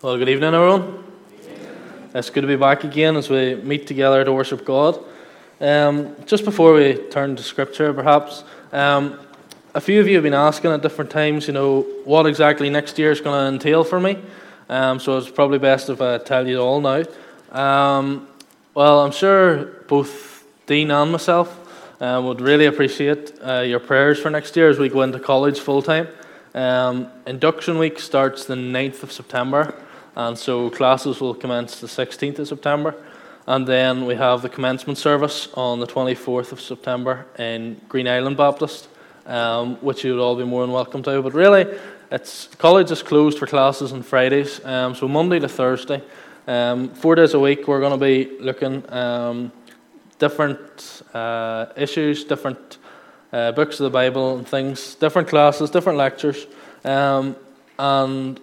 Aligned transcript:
Well, 0.00 0.16
good 0.16 0.28
evening, 0.28 0.54
everyone. 0.54 1.02
It's 2.14 2.30
good 2.30 2.42
to 2.42 2.46
be 2.46 2.54
back 2.54 2.84
again 2.84 3.16
as 3.16 3.28
we 3.28 3.56
meet 3.56 3.88
together 3.88 4.24
to 4.24 4.32
worship 4.32 4.64
God. 4.64 5.04
Um, 5.60 6.14
just 6.24 6.44
before 6.44 6.72
we 6.72 6.94
turn 7.10 7.34
to 7.34 7.42
Scripture, 7.42 7.92
perhaps, 7.92 8.44
um, 8.70 9.18
a 9.74 9.80
few 9.80 10.00
of 10.00 10.06
you 10.06 10.14
have 10.14 10.22
been 10.22 10.34
asking 10.34 10.70
at 10.70 10.82
different 10.82 11.10
times, 11.10 11.48
you 11.48 11.52
know, 11.52 11.80
what 12.04 12.26
exactly 12.26 12.70
next 12.70 12.96
year 12.96 13.10
is 13.10 13.20
going 13.20 13.40
to 13.40 13.52
entail 13.52 13.82
for 13.82 13.98
me. 13.98 14.18
Um, 14.68 15.00
so 15.00 15.18
it's 15.18 15.28
probably 15.28 15.58
best 15.58 15.88
if 15.88 16.00
I 16.00 16.18
tell 16.18 16.46
you 16.46 16.60
all 16.60 16.80
now. 16.80 17.02
Um, 17.50 18.28
well, 18.74 19.00
I'm 19.00 19.10
sure 19.10 19.64
both 19.88 20.44
Dean 20.66 20.92
and 20.92 21.10
myself 21.10 21.98
uh, 22.00 22.22
would 22.24 22.40
really 22.40 22.66
appreciate 22.66 23.32
uh, 23.44 23.62
your 23.62 23.80
prayers 23.80 24.20
for 24.20 24.30
next 24.30 24.54
year 24.54 24.70
as 24.70 24.78
we 24.78 24.90
go 24.90 25.02
into 25.02 25.18
college 25.18 25.58
full 25.58 25.82
time. 25.82 26.06
Um, 26.54 27.08
induction 27.26 27.78
week 27.78 27.98
starts 27.98 28.44
the 28.44 28.54
9th 28.54 29.02
of 29.02 29.10
September. 29.10 29.74
And 30.18 30.36
so 30.36 30.68
classes 30.68 31.20
will 31.20 31.32
commence 31.32 31.80
the 31.80 31.86
16th 31.86 32.40
of 32.40 32.48
September. 32.48 32.92
And 33.46 33.64
then 33.68 34.04
we 34.04 34.16
have 34.16 34.42
the 34.42 34.48
commencement 34.48 34.98
service 34.98 35.48
on 35.54 35.78
the 35.78 35.86
24th 35.86 36.50
of 36.50 36.60
September 36.60 37.24
in 37.38 37.80
Greenisland 37.88 38.36
Baptist, 38.36 38.88
um, 39.26 39.76
which 39.76 40.04
you 40.04 40.12
would 40.12 40.20
all 40.20 40.34
be 40.34 40.42
more 40.42 40.62
than 40.62 40.72
welcome 40.72 41.04
to. 41.04 41.22
But 41.22 41.34
really, 41.34 41.66
it's 42.10 42.48
college 42.58 42.90
is 42.90 43.00
closed 43.00 43.38
for 43.38 43.46
classes 43.46 43.92
on 43.92 44.02
Fridays, 44.02 44.62
um, 44.64 44.96
so 44.96 45.06
Monday 45.06 45.38
to 45.38 45.48
Thursday. 45.48 46.02
Um, 46.48 46.88
four 46.88 47.14
days 47.14 47.34
a 47.34 47.38
week, 47.38 47.68
we're 47.68 47.80
going 47.80 47.92
to 47.92 48.04
be 48.04 48.40
looking 48.40 48.82
um, 48.92 49.52
different 50.18 51.02
uh, 51.14 51.66
issues, 51.76 52.24
different 52.24 52.78
uh, 53.32 53.52
books 53.52 53.78
of 53.78 53.84
the 53.84 53.90
Bible 53.90 54.36
and 54.36 54.48
things, 54.48 54.96
different 54.96 55.28
classes, 55.28 55.70
different 55.70 55.96
lectures. 55.96 56.46
Um, 56.84 57.36
and 57.78 58.40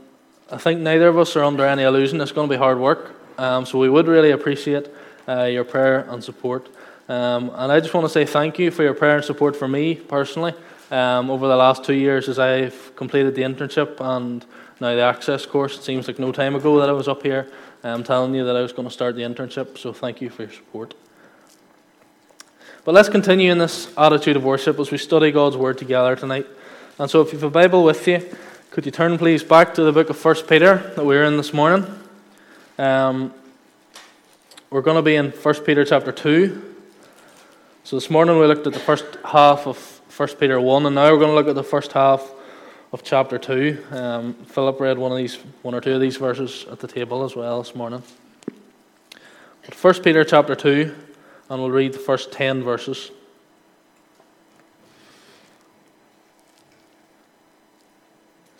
I 0.51 0.57
think 0.57 0.79
neither 0.79 1.07
of 1.07 1.17
us 1.17 1.35
are 1.35 1.43
under 1.43 1.65
any 1.65 1.81
illusion 1.83 2.21
it's 2.21 2.31
going 2.31 2.47
to 2.47 2.53
be 2.53 2.57
hard 2.57 2.79
work. 2.79 3.15
Um, 3.39 3.65
so 3.65 3.79
we 3.79 3.89
would 3.89 4.07
really 4.07 4.31
appreciate 4.31 4.87
uh, 5.27 5.45
your 5.45 5.63
prayer 5.63 6.05
and 6.09 6.23
support. 6.23 6.69
Um, 7.09 7.49
and 7.55 7.71
I 7.71 7.79
just 7.79 7.93
want 7.93 8.05
to 8.05 8.09
say 8.09 8.25
thank 8.25 8.59
you 8.59 8.69
for 8.69 8.83
your 8.83 8.93
prayer 8.93 9.15
and 9.15 9.25
support 9.25 9.55
for 9.55 9.67
me 9.67 9.95
personally 9.95 10.53
um, 10.91 11.31
over 11.31 11.47
the 11.47 11.55
last 11.55 11.83
two 11.83 11.95
years 11.95 12.29
as 12.29 12.37
I've 12.37 12.95
completed 12.95 13.33
the 13.33 13.41
internship 13.41 13.99
and 13.99 14.45
now 14.79 14.93
the 14.93 15.01
access 15.01 15.47
course. 15.47 15.79
It 15.79 15.83
seems 15.83 16.07
like 16.07 16.19
no 16.19 16.31
time 16.31 16.55
ago 16.55 16.79
that 16.79 16.89
I 16.89 16.93
was 16.93 17.07
up 17.07 17.23
here 17.23 17.51
um, 17.83 18.03
telling 18.03 18.35
you 18.35 18.45
that 18.45 18.55
I 18.55 18.61
was 18.61 18.71
going 18.71 18.87
to 18.87 18.93
start 18.93 19.15
the 19.15 19.23
internship. 19.23 19.79
So 19.79 19.93
thank 19.93 20.21
you 20.21 20.29
for 20.29 20.43
your 20.43 20.51
support. 20.51 20.93
But 22.83 22.93
let's 22.93 23.09
continue 23.09 23.51
in 23.51 23.57
this 23.57 23.91
attitude 23.97 24.35
of 24.35 24.43
worship 24.43 24.79
as 24.79 24.91
we 24.91 24.99
study 24.99 25.31
God's 25.31 25.57
Word 25.57 25.79
together 25.79 26.15
tonight. 26.15 26.45
And 26.99 27.09
so 27.09 27.21
if 27.21 27.33
you 27.33 27.39
have 27.39 27.47
a 27.47 27.49
Bible 27.49 27.83
with 27.83 28.07
you, 28.07 28.21
could 28.75 28.85
you 28.85 28.91
turn, 28.91 29.17
please, 29.17 29.41
back 29.41 29.73
to 29.73 29.83
the 29.83 29.91
book 29.93 30.09
of 30.09 30.25
1 30.25 30.35
Peter 30.49 30.91
that 30.97 31.05
we 31.05 31.15
were 31.15 31.23
in 31.23 31.37
this 31.37 31.53
morning? 31.53 31.87
Um, 32.77 33.33
we're 34.69 34.81
going 34.81 34.97
to 34.97 35.01
be 35.01 35.15
in 35.15 35.31
1 35.31 35.55
Peter 35.63 35.85
chapter 35.85 36.11
2. 36.11 36.75
So 37.85 37.95
this 37.95 38.09
morning 38.09 38.37
we 38.37 38.45
looked 38.47 38.67
at 38.67 38.73
the 38.73 38.79
first 38.79 39.05
half 39.23 39.65
of 39.65 39.77
1 40.17 40.27
Peter 40.37 40.59
1, 40.59 40.87
and 40.87 40.93
now 40.93 41.09
we're 41.09 41.19
going 41.19 41.29
to 41.29 41.35
look 41.35 41.47
at 41.47 41.55
the 41.55 41.63
first 41.63 41.93
half 41.93 42.29
of 42.91 43.01
chapter 43.01 43.37
2. 43.37 43.81
Um, 43.91 44.33
Philip 44.33 44.77
read 44.81 44.97
one 44.97 45.13
of 45.13 45.17
these, 45.17 45.35
one 45.61 45.73
or 45.73 45.79
two 45.79 45.93
of 45.93 46.01
these 46.01 46.17
verses 46.17 46.65
at 46.69 46.81
the 46.81 46.87
table 46.89 47.23
as 47.23 47.33
well 47.33 47.63
this 47.63 47.75
morning. 47.75 48.03
But 49.63 49.73
1 49.73 50.03
Peter 50.03 50.25
chapter 50.25 50.53
2, 50.53 50.93
and 51.49 51.61
we'll 51.61 51.71
read 51.71 51.93
the 51.93 51.99
first 51.99 52.33
10 52.33 52.61
verses. 52.61 53.09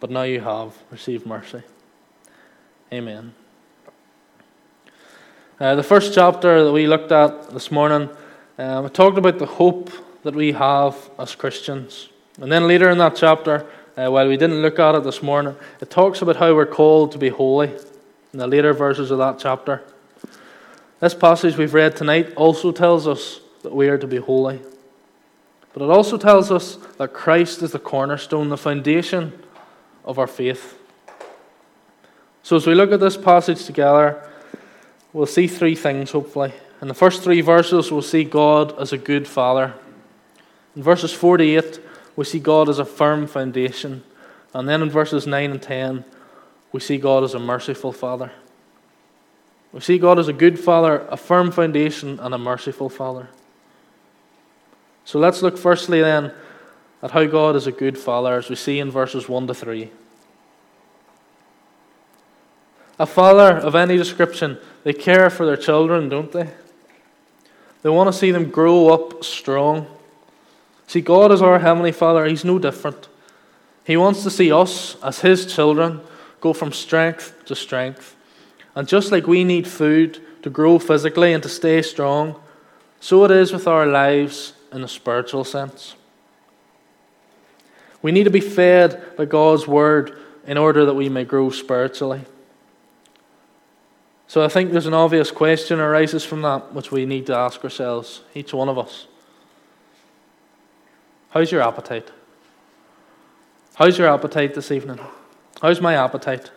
but 0.00 0.10
now 0.10 0.22
you 0.22 0.40
have 0.40 0.72
received 0.90 1.26
mercy. 1.26 1.62
Amen. 2.92 3.34
Uh, 5.60 5.74
the 5.74 5.82
first 5.82 6.14
chapter 6.14 6.64
that 6.64 6.72
we 6.72 6.86
looked 6.86 7.12
at 7.12 7.50
this 7.50 7.70
morning, 7.70 8.10
um, 8.58 8.88
talked 8.90 9.18
about 9.18 9.38
the 9.38 9.46
hope 9.46 9.90
that 10.22 10.34
we 10.34 10.52
have 10.52 10.96
as 11.18 11.34
Christians. 11.34 12.08
And 12.40 12.50
then 12.50 12.66
later 12.66 12.90
in 12.90 12.98
that 12.98 13.14
chapter, 13.14 13.66
uh, 13.96 14.08
while 14.08 14.28
we 14.28 14.36
didn't 14.36 14.62
look 14.62 14.78
at 14.78 14.96
it 14.96 15.04
this 15.04 15.22
morning, 15.22 15.54
it 15.80 15.90
talks 15.90 16.22
about 16.22 16.36
how 16.36 16.54
we're 16.54 16.66
called 16.66 17.12
to 17.12 17.18
be 17.18 17.28
holy 17.28 17.68
in 18.32 18.38
the 18.38 18.46
later 18.46 18.72
verses 18.72 19.10
of 19.12 19.18
that 19.18 19.38
chapter. 19.38 19.82
This 20.98 21.14
passage 21.14 21.56
we've 21.56 21.74
read 21.74 21.96
tonight 21.96 22.34
also 22.34 22.72
tells 22.72 23.06
us 23.06 23.40
that 23.62 23.74
we 23.74 23.88
are 23.88 23.98
to 23.98 24.06
be 24.06 24.16
holy. 24.16 24.60
But 25.72 25.82
it 25.82 25.90
also 25.90 26.16
tells 26.16 26.50
us 26.50 26.76
that 26.98 27.12
Christ 27.12 27.62
is 27.62 27.72
the 27.72 27.78
cornerstone, 27.78 28.48
the 28.48 28.56
foundation 28.56 29.32
of 30.04 30.18
our 30.18 30.26
faith. 30.26 30.78
So, 32.42 32.56
as 32.56 32.66
we 32.66 32.74
look 32.74 32.92
at 32.92 33.00
this 33.00 33.16
passage 33.16 33.64
together, 33.64 34.28
we'll 35.12 35.26
see 35.26 35.46
three 35.46 35.74
things, 35.74 36.10
hopefully. 36.10 36.52
In 36.82 36.88
the 36.88 36.94
first 36.94 37.22
three 37.22 37.40
verses, 37.40 37.90
we'll 37.90 38.02
see 38.02 38.24
God 38.24 38.78
as 38.78 38.92
a 38.92 38.98
good 38.98 39.26
father. 39.26 39.74
In 40.76 40.82
verses 40.82 41.12
48, 41.12 41.80
we 42.16 42.24
see 42.24 42.38
God 42.38 42.68
as 42.68 42.78
a 42.78 42.84
firm 42.84 43.26
foundation. 43.26 44.02
And 44.52 44.68
then 44.68 44.82
in 44.82 44.90
verses 44.90 45.26
9 45.26 45.50
and 45.50 45.62
10, 45.62 46.04
we 46.72 46.80
see 46.80 46.98
God 46.98 47.24
as 47.24 47.34
a 47.34 47.38
merciful 47.38 47.92
father. 47.92 48.32
We 49.72 49.80
see 49.80 49.98
God 49.98 50.18
as 50.18 50.28
a 50.28 50.32
good 50.32 50.58
father, 50.58 51.06
a 51.08 51.16
firm 51.16 51.50
foundation, 51.50 52.20
and 52.20 52.34
a 52.34 52.38
merciful 52.38 52.88
father. 52.88 53.28
So 55.04 55.18
let's 55.18 55.42
look 55.42 55.58
firstly 55.58 56.00
then 56.00 56.32
at 57.02 57.10
how 57.10 57.24
God 57.24 57.56
is 57.56 57.66
a 57.66 57.72
good 57.72 57.98
father, 57.98 58.34
as 58.34 58.48
we 58.48 58.56
see 58.56 58.78
in 58.78 58.90
verses 58.90 59.28
1 59.28 59.46
to 59.46 59.54
3. 59.54 59.90
A 62.98 63.06
father 63.06 63.56
of 63.56 63.74
any 63.74 63.96
description, 63.96 64.58
they 64.84 64.92
care 64.92 65.28
for 65.30 65.44
their 65.46 65.56
children, 65.56 66.08
don't 66.08 66.30
they? 66.30 66.50
They 67.82 67.90
want 67.90 68.08
to 68.08 68.18
see 68.18 68.30
them 68.30 68.50
grow 68.50 68.88
up 68.88 69.24
strong. 69.24 69.86
See, 70.86 71.00
God 71.00 71.32
is 71.32 71.42
our 71.42 71.58
Heavenly 71.58 71.92
Father, 71.92 72.24
He's 72.24 72.44
no 72.44 72.58
different. 72.58 73.08
He 73.84 73.96
wants 73.96 74.22
to 74.22 74.30
see 74.30 74.52
us, 74.52 74.96
as 75.02 75.20
His 75.20 75.52
children, 75.52 76.00
go 76.40 76.52
from 76.52 76.72
strength 76.72 77.34
to 77.46 77.54
strength. 77.54 78.16
And 78.74 78.88
just 78.88 79.12
like 79.12 79.26
we 79.26 79.44
need 79.44 79.66
food 79.66 80.20
to 80.42 80.50
grow 80.50 80.78
physically 80.78 81.32
and 81.32 81.42
to 81.42 81.48
stay 81.48 81.82
strong, 81.82 82.40
so 83.00 83.24
it 83.24 83.30
is 83.30 83.52
with 83.52 83.66
our 83.66 83.86
lives 83.86 84.54
in 84.72 84.82
a 84.82 84.88
spiritual 84.88 85.44
sense. 85.44 85.94
We 88.02 88.12
need 88.12 88.24
to 88.24 88.30
be 88.30 88.40
fed 88.40 89.16
by 89.16 89.24
God's 89.24 89.66
word 89.66 90.18
in 90.46 90.58
order 90.58 90.84
that 90.84 90.94
we 90.94 91.08
may 91.08 91.24
grow 91.24 91.50
spiritually. 91.50 92.22
So 94.26 94.44
I 94.44 94.48
think 94.48 94.72
there's 94.72 94.86
an 94.86 94.94
obvious 94.94 95.30
question 95.30 95.80
arises 95.80 96.24
from 96.24 96.42
that 96.42 96.72
which 96.72 96.90
we 96.90 97.06
need 97.06 97.26
to 97.26 97.36
ask 97.36 97.62
ourselves, 97.62 98.22
each 98.34 98.52
one 98.54 98.68
of 98.68 98.78
us. 98.78 99.06
How's 101.30 101.52
your 101.52 101.62
appetite? 101.62 102.10
How's 103.74 103.98
your 103.98 104.08
appetite 104.08 104.54
this 104.54 104.70
evening? 104.70 105.00
How's 105.60 105.80
my 105.80 105.94
appetite? 105.94 106.50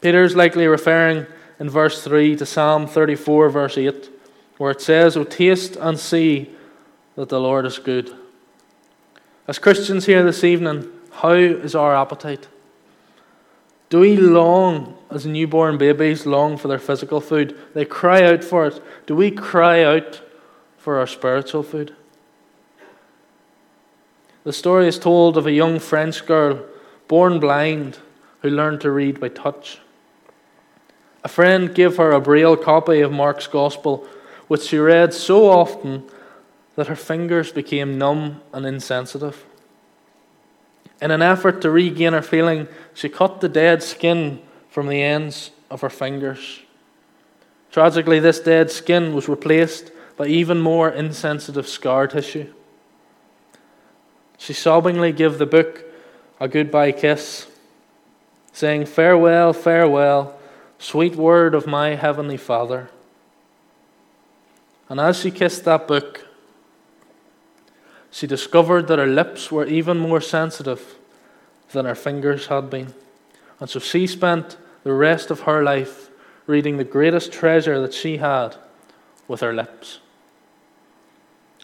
Peter's 0.00 0.36
likely 0.36 0.66
referring 0.66 1.26
in 1.58 1.70
verse 1.70 2.04
3 2.04 2.36
to 2.36 2.44
Psalm 2.44 2.86
34, 2.86 3.48
verse 3.48 3.78
8, 3.78 4.10
where 4.58 4.70
it 4.70 4.82
says, 4.82 5.16
O 5.16 5.24
taste 5.24 5.76
and 5.76 5.98
see 5.98 6.50
that 7.16 7.30
the 7.30 7.40
Lord 7.40 7.64
is 7.64 7.78
good. 7.78 8.14
As 9.48 9.58
Christians 9.58 10.06
here 10.06 10.22
this 10.22 10.44
evening, 10.44 10.90
how 11.10 11.32
is 11.32 11.74
our 11.74 11.94
appetite? 11.94 12.48
Do 13.90 14.00
we 14.00 14.16
long, 14.16 14.96
as 15.10 15.26
newborn 15.26 15.78
babies 15.78 16.26
long 16.26 16.56
for 16.56 16.68
their 16.68 16.78
physical 16.78 17.20
food? 17.20 17.56
They 17.74 17.84
cry 17.84 18.22
out 18.22 18.42
for 18.42 18.66
it. 18.66 18.82
Do 19.06 19.14
we 19.14 19.30
cry 19.30 19.84
out 19.84 20.20
for 20.78 20.98
our 20.98 21.06
spiritual 21.06 21.62
food? 21.62 21.94
The 24.44 24.52
story 24.52 24.88
is 24.88 24.98
told 24.98 25.36
of 25.36 25.46
a 25.46 25.52
young 25.52 25.78
French 25.78 26.26
girl 26.26 26.64
born 27.08 27.40
blind 27.40 27.98
who 28.42 28.50
learned 28.50 28.80
to 28.82 28.90
read 28.90 29.20
by 29.20 29.28
touch. 29.28 29.78
A 31.22 31.28
friend 31.28 31.74
gave 31.74 31.96
her 31.96 32.12
a 32.12 32.20
braille 32.20 32.56
copy 32.56 33.00
of 33.00 33.10
Mark's 33.10 33.46
Gospel, 33.46 34.06
which 34.48 34.62
she 34.62 34.78
read 34.78 35.14
so 35.14 35.48
often 35.48 36.04
that 36.76 36.88
her 36.88 36.96
fingers 36.96 37.52
became 37.52 37.96
numb 37.96 38.42
and 38.52 38.66
insensitive. 38.66 39.46
In 41.00 41.10
an 41.10 41.22
effort 41.22 41.62
to 41.62 41.70
regain 41.70 42.12
her 42.12 42.22
feeling, 42.22 42.68
she 42.94 43.08
cut 43.08 43.40
the 43.40 43.48
dead 43.48 43.82
skin 43.82 44.40
from 44.68 44.86
the 44.86 45.02
ends 45.02 45.50
of 45.70 45.80
her 45.80 45.90
fingers. 45.90 46.60
Tragically, 47.70 48.20
this 48.20 48.38
dead 48.38 48.70
skin 48.70 49.14
was 49.14 49.28
replaced 49.28 49.90
by 50.16 50.26
even 50.26 50.60
more 50.60 50.88
insensitive 50.88 51.66
scar 51.66 52.06
tissue. 52.06 52.52
She 54.38 54.52
sobbingly 54.52 55.14
gave 55.14 55.38
the 55.38 55.46
book 55.46 55.84
a 56.38 56.46
goodbye 56.46 56.92
kiss, 56.92 57.48
saying, 58.52 58.86
Farewell, 58.86 59.52
farewell, 59.52 60.38
sweet 60.78 61.16
word 61.16 61.54
of 61.54 61.66
my 61.66 61.96
heavenly 61.96 62.36
Father. 62.36 62.90
And 64.88 65.00
as 65.00 65.18
she 65.18 65.30
kissed 65.30 65.64
that 65.64 65.88
book, 65.88 66.26
she 68.10 68.28
discovered 68.28 68.86
that 68.86 69.00
her 69.00 69.06
lips 69.06 69.50
were 69.50 69.66
even 69.66 69.98
more 69.98 70.20
sensitive 70.20 70.96
than 71.74 71.84
her 71.84 71.94
fingers 71.94 72.46
had 72.46 72.70
been. 72.70 72.94
And 73.60 73.68
so 73.68 73.78
she 73.78 74.06
spent 74.06 74.56
the 74.82 74.92
rest 74.92 75.30
of 75.30 75.40
her 75.40 75.62
life 75.62 76.10
reading 76.46 76.76
the 76.76 76.84
greatest 76.84 77.32
treasure 77.32 77.80
that 77.80 77.94
she 77.94 78.16
had 78.16 78.56
with 79.28 79.40
her 79.40 79.52
lips. 79.52 80.00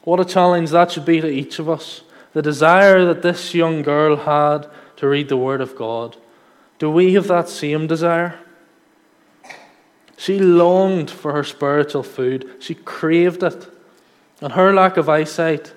What 0.05 0.21
a 0.21 0.25
challenge 0.25 0.71
that 0.71 0.93
should 0.93 1.05
be 1.05 1.21
to 1.21 1.29
each 1.29 1.59
of 1.59 1.69
us 1.69 2.03
the 2.33 2.43
desire 2.43 3.05
that 3.07 3.23
this 3.23 3.55
young 3.55 3.83
girl 3.83 4.17
had 4.17 4.67
to 4.97 5.09
read 5.09 5.29
the 5.29 5.37
Word 5.37 5.61
of 5.61 5.75
God. 5.77 6.17
Do 6.79 6.91
we 6.91 7.15
have 7.15 7.27
that 7.27 7.49
same 7.49 7.87
desire? 7.87 8.39
She 10.17 10.39
longed 10.39 11.11
for 11.11 11.33
her 11.33 11.45
spiritual 11.45 12.03
food, 12.03 12.49
she 12.61 12.75
craved 12.75 13.43
it. 13.43 13.67
And 14.41 14.53
her 14.53 14.73
lack 14.73 14.97
of 14.97 15.09
eyesight, 15.09 15.75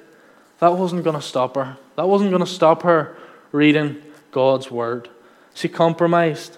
that 0.60 0.78
wasn't 0.78 1.04
going 1.04 1.16
to 1.18 1.22
stop 1.22 1.56
her. 1.56 1.78
That 1.98 2.08
wasn't 2.08 2.32
going 2.32 2.46
to 2.46 2.50
stop 2.50 2.84
her 2.84 3.18
reading 3.52 4.02
God's 4.34 4.70
Word. 4.70 5.10
She 5.54 5.70
compromised. 5.70 6.58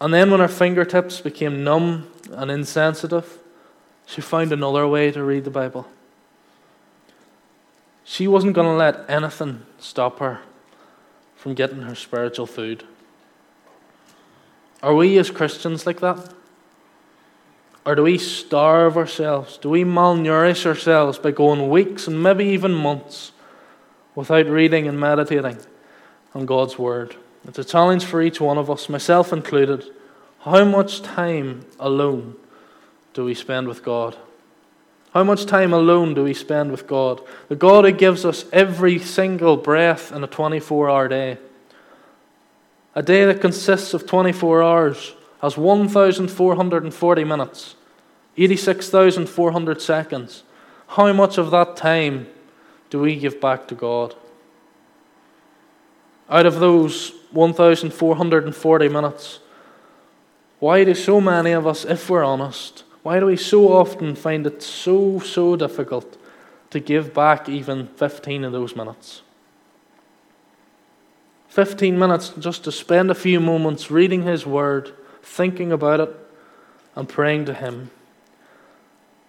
And 0.00 0.12
then, 0.12 0.30
when 0.32 0.40
her 0.40 0.48
fingertips 0.48 1.20
became 1.20 1.62
numb 1.62 2.10
and 2.32 2.50
insensitive, 2.50 3.38
she 4.06 4.20
found 4.20 4.52
another 4.52 4.88
way 4.88 5.12
to 5.12 5.22
read 5.22 5.44
the 5.44 5.50
Bible. 5.50 5.86
She 8.02 8.26
wasn't 8.26 8.54
going 8.54 8.66
to 8.66 8.74
let 8.74 9.08
anything 9.08 9.62
stop 9.78 10.18
her 10.18 10.40
from 11.36 11.54
getting 11.54 11.82
her 11.82 11.94
spiritual 11.94 12.46
food. 12.46 12.84
Are 14.82 14.94
we 14.94 15.16
as 15.18 15.30
Christians 15.30 15.86
like 15.86 16.00
that? 16.00 16.34
Or 17.86 17.94
do 17.94 18.02
we 18.02 18.18
starve 18.18 18.96
ourselves? 18.96 19.58
Do 19.58 19.70
we 19.70 19.84
malnourish 19.84 20.66
ourselves 20.66 21.18
by 21.18 21.30
going 21.30 21.68
weeks 21.68 22.06
and 22.06 22.22
maybe 22.22 22.44
even 22.46 22.72
months 22.72 23.32
without 24.14 24.46
reading 24.46 24.88
and 24.88 24.98
meditating 24.98 25.58
on 26.34 26.46
God's 26.46 26.78
Word? 26.78 27.16
It's 27.46 27.58
a 27.58 27.64
challenge 27.64 28.04
for 28.04 28.22
each 28.22 28.40
one 28.40 28.58
of 28.58 28.70
us, 28.70 28.88
myself 28.88 29.32
included. 29.32 29.84
How 30.40 30.64
much 30.64 31.02
time 31.02 31.64
alone 31.78 32.36
do 33.12 33.24
we 33.24 33.34
spend 33.34 33.68
with 33.68 33.82
God? 33.82 34.16
How 35.12 35.22
much 35.22 35.46
time 35.46 35.72
alone 35.72 36.14
do 36.14 36.24
we 36.24 36.34
spend 36.34 36.72
with 36.72 36.88
God? 36.88 37.20
The 37.48 37.54
God 37.54 37.84
who 37.84 37.92
gives 37.92 38.24
us 38.24 38.46
every 38.52 38.98
single 38.98 39.56
breath 39.56 40.10
in 40.10 40.24
a 40.24 40.26
24 40.26 40.90
hour 40.90 41.08
day. 41.08 41.38
A 42.96 43.02
day 43.02 43.24
that 43.24 43.40
consists 43.40 43.94
of 43.94 44.06
24 44.06 44.62
hours 44.62 45.14
has 45.40 45.56
1,440 45.56 47.24
minutes, 47.24 47.74
86,400 48.36 49.82
seconds. 49.82 50.42
How 50.88 51.12
much 51.12 51.38
of 51.38 51.50
that 51.50 51.76
time 51.76 52.26
do 52.90 53.00
we 53.00 53.16
give 53.16 53.40
back 53.40 53.68
to 53.68 53.74
God? 53.74 54.14
Out 56.34 56.46
of 56.46 56.58
those 56.58 57.12
1,440 57.30 58.88
minutes, 58.88 59.38
why 60.58 60.82
do 60.82 60.92
so 60.92 61.20
many 61.20 61.52
of 61.52 61.64
us, 61.64 61.84
if 61.84 62.10
we're 62.10 62.24
honest, 62.24 62.82
why 63.04 63.20
do 63.20 63.26
we 63.26 63.36
so 63.36 63.72
often 63.72 64.16
find 64.16 64.44
it 64.44 64.60
so, 64.60 65.20
so 65.20 65.54
difficult 65.54 66.16
to 66.70 66.80
give 66.80 67.14
back 67.14 67.48
even 67.48 67.86
15 67.86 68.42
of 68.42 68.50
those 68.50 68.74
minutes? 68.74 69.22
15 71.50 71.96
minutes 71.96 72.30
just 72.36 72.64
to 72.64 72.72
spend 72.72 73.12
a 73.12 73.14
few 73.14 73.38
moments 73.38 73.88
reading 73.88 74.24
His 74.24 74.44
Word, 74.44 74.92
thinking 75.22 75.70
about 75.70 76.00
it, 76.00 76.16
and 76.96 77.08
praying 77.08 77.44
to 77.44 77.54
Him. 77.54 77.92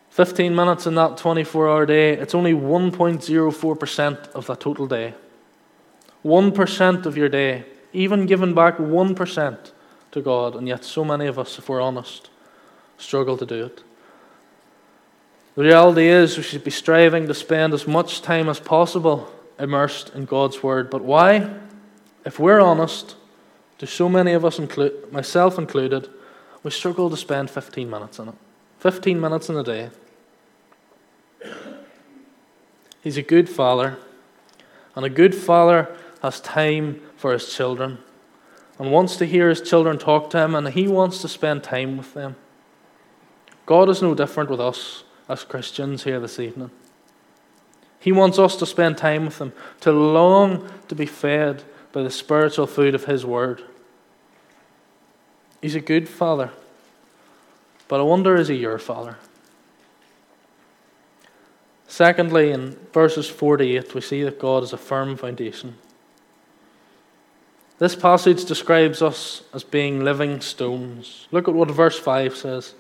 15 0.09 0.55
minutes 0.55 0.87
in 0.87 0.95
that 0.95 1.17
24 1.17 1.69
hour 1.69 1.85
day, 1.85 2.13
it's 2.13 2.33
only 2.33 2.53
1.04% 2.53 4.31
of 4.31 4.47
the 4.47 4.55
total 4.55 4.87
day. 4.87 5.13
1% 6.25 7.05
of 7.05 7.15
your 7.15 7.29
day, 7.29 7.65
even 7.93 8.25
giving 8.25 8.55
back 8.55 8.77
1% 8.77 9.71
to 10.11 10.21
God, 10.21 10.55
and 10.55 10.67
yet 10.67 10.83
so 10.83 11.05
many 11.05 11.27
of 11.27 11.37
us, 11.37 11.59
if 11.59 11.69
we're 11.69 11.79
honest, 11.79 12.29
struggle 12.97 13.37
to 13.37 13.45
do 13.45 13.65
it. 13.65 13.83
The 15.53 15.63
reality 15.63 16.07
is, 16.07 16.35
we 16.35 16.43
should 16.43 16.63
be 16.63 16.71
striving 16.71 17.27
to 17.27 17.33
spend 17.33 17.73
as 17.73 17.87
much 17.87 18.23
time 18.23 18.49
as 18.49 18.59
possible 18.59 19.31
immersed 19.59 20.13
in 20.15 20.25
God's 20.25 20.63
Word. 20.63 20.89
But 20.89 21.03
why? 21.03 21.49
If 22.25 22.39
we're 22.39 22.59
honest, 22.59 23.15
to 23.77 23.85
so 23.85 24.09
many 24.09 24.33
of 24.33 24.43
us, 24.43 24.59
myself 25.11 25.59
included, 25.59 26.09
we 26.63 26.71
struggle 26.71 27.09
to 27.09 27.17
spend 27.17 27.51
15 27.51 27.87
minutes 27.87 28.17
in 28.17 28.29
it. 28.29 28.35
15 28.79 29.21
minutes 29.21 29.49
in 29.49 29.57
a 29.57 29.63
day. 29.63 29.89
He's 33.01 33.17
a 33.17 33.21
good 33.21 33.47
father, 33.47 33.97
and 34.95 35.05
a 35.05 35.09
good 35.09 35.35
father 35.35 35.95
has 36.21 36.39
time 36.41 37.01
for 37.15 37.33
his 37.33 37.53
children 37.53 37.99
and 38.79 38.91
wants 38.91 39.15
to 39.17 39.25
hear 39.25 39.49
his 39.49 39.61
children 39.61 39.97
talk 39.97 40.29
to 40.31 40.39
him, 40.39 40.55
and 40.55 40.67
he 40.69 40.87
wants 40.87 41.21
to 41.21 41.27
spend 41.27 41.63
time 41.63 41.97
with 41.97 42.13
them. 42.13 42.35
God 43.65 43.89
is 43.89 44.01
no 44.01 44.13
different 44.13 44.49
with 44.49 44.59
us 44.59 45.03
as 45.27 45.43
Christians 45.43 46.03
here 46.03 46.19
this 46.19 46.39
evening. 46.39 46.71
He 47.99 48.11
wants 48.11 48.37
us 48.37 48.55
to 48.57 48.67
spend 48.67 48.99
time 48.99 49.25
with 49.25 49.39
Him, 49.39 49.51
to 49.79 49.91
long 49.91 50.69
to 50.89 50.95
be 50.95 51.07
fed 51.07 51.63
by 51.91 52.03
the 52.03 52.11
spiritual 52.11 52.67
food 52.67 52.93
of 52.93 53.05
His 53.05 53.25
Word. 53.25 53.63
He's 55.61 55.73
a 55.73 55.79
good 55.79 56.07
Father, 56.07 56.51
but 57.87 57.99
I 57.99 58.03
wonder 58.03 58.35
is 58.35 58.49
He 58.49 58.55
your 58.55 58.77
Father? 58.77 59.17
Secondly, 61.87 62.51
in 62.51 62.77
verses 62.93 63.27
48, 63.27 63.95
we 63.95 64.01
see 64.01 64.21
that 64.23 64.39
God 64.39 64.61
is 64.61 64.73
a 64.73 64.77
firm 64.77 65.17
foundation. 65.17 65.75
This 67.77 67.95
passage 67.95 68.45
describes 68.45 69.01
us 69.01 69.43
as 69.53 69.63
being 69.63 70.03
living 70.03 70.39
stones. 70.39 71.27
Look 71.31 71.47
at 71.47 71.53
what 71.53 71.69
verse 71.69 71.99
5 71.99 72.35
says. 72.35 72.73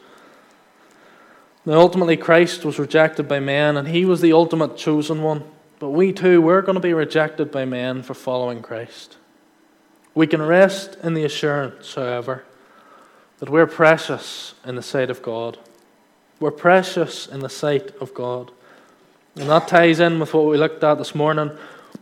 Now, 1.65 1.79
ultimately, 1.79 2.15
Christ 2.15 2.63
was 2.63 2.79
rejected 2.79 3.27
by 3.27 3.39
men, 3.39 3.75
and 3.75 3.87
he 3.87 4.05
was 4.05 4.21
the 4.21 4.31
ultimate 4.31 4.77
chosen 4.77 5.21
one. 5.21 5.43
But 5.79 5.89
we 5.89 6.13
too, 6.13 6.41
we're 6.41 6.61
going 6.61 6.75
to 6.75 6.81
be 6.81 6.93
rejected 6.93 7.51
by 7.51 7.65
men 7.65 8.03
for 8.03 8.13
following 8.13 8.61
Christ. 8.61 9.17
We 10.13 10.27
can 10.27 10.41
rest 10.41 10.97
in 11.03 11.13
the 11.13 11.25
assurance, 11.25 11.95
however, 11.95 12.45
that 13.39 13.49
we're 13.49 13.67
precious 13.67 14.53
in 14.63 14.75
the 14.75 14.81
sight 14.81 15.09
of 15.09 15.21
God. 15.21 15.57
We're 16.39 16.51
precious 16.51 17.27
in 17.27 17.41
the 17.41 17.49
sight 17.49 17.93
of 17.99 18.13
God. 18.13 18.51
And 19.35 19.49
that 19.49 19.67
ties 19.67 19.99
in 19.99 20.19
with 20.19 20.33
what 20.33 20.45
we 20.45 20.57
looked 20.57 20.83
at 20.83 20.97
this 20.97 21.13
morning 21.13 21.51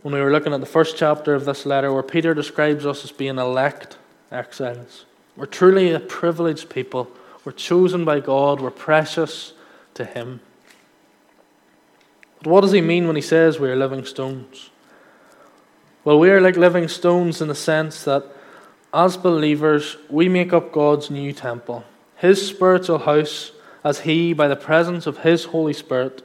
when 0.02 0.14
we 0.14 0.20
were 0.20 0.32
looking 0.32 0.52
at 0.52 0.60
the 0.60 0.66
first 0.66 0.96
chapter 0.96 1.34
of 1.34 1.44
this 1.44 1.66
letter, 1.66 1.92
where 1.92 2.02
Peter 2.02 2.34
describes 2.34 2.86
us 2.86 3.04
as 3.04 3.12
being 3.12 3.38
elect 3.38 3.96
exiles. 4.30 5.04
We're 5.36 5.46
truly 5.46 5.92
a 5.92 6.00
privileged 6.00 6.68
people. 6.68 7.10
We're 7.44 7.52
chosen 7.52 8.04
by 8.04 8.20
God. 8.20 8.60
We're 8.60 8.70
precious 8.70 9.52
to 9.94 10.04
Him. 10.04 10.40
But 12.42 12.50
what 12.50 12.60
does 12.60 12.72
He 12.72 12.80
mean 12.80 13.06
when 13.06 13.16
He 13.16 13.22
says 13.22 13.58
we 13.58 13.70
are 13.70 13.76
living 13.76 14.04
stones? 14.04 14.70
Well, 16.04 16.18
we 16.18 16.30
are 16.30 16.40
like 16.40 16.56
living 16.56 16.88
stones 16.88 17.40
in 17.40 17.48
the 17.48 17.54
sense 17.54 18.04
that 18.04 18.24
as 18.92 19.16
believers, 19.16 19.96
we 20.08 20.28
make 20.28 20.52
up 20.52 20.70
God's 20.70 21.10
new 21.10 21.32
temple, 21.32 21.84
His 22.16 22.46
spiritual 22.46 22.98
house, 22.98 23.50
as 23.82 24.00
He, 24.00 24.32
by 24.32 24.48
the 24.48 24.56
presence 24.56 25.06
of 25.06 25.18
His 25.18 25.46
Holy 25.46 25.72
Spirit, 25.72 26.22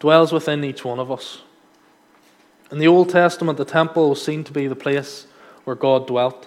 dwells 0.00 0.32
within 0.32 0.64
each 0.64 0.84
one 0.84 0.98
of 0.98 1.12
us. 1.12 1.42
In 2.70 2.78
the 2.78 2.88
Old 2.88 3.10
Testament, 3.10 3.58
the 3.58 3.64
temple 3.64 4.10
was 4.10 4.24
seen 4.24 4.44
to 4.44 4.52
be 4.52 4.66
the 4.66 4.76
place 4.76 5.26
where 5.64 5.76
God 5.76 6.06
dwelt. 6.06 6.46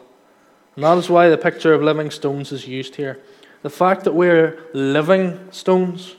And 0.75 0.83
that 0.83 0.97
is 0.97 1.09
why 1.09 1.29
the 1.29 1.37
picture 1.37 1.73
of 1.73 1.81
living 1.81 2.11
stones 2.11 2.51
is 2.51 2.67
used 2.67 2.95
here. 2.95 3.19
The 3.61 3.69
fact 3.69 4.03
that 4.03 4.13
we're 4.13 4.59
living 4.73 5.51
stones 5.51 6.15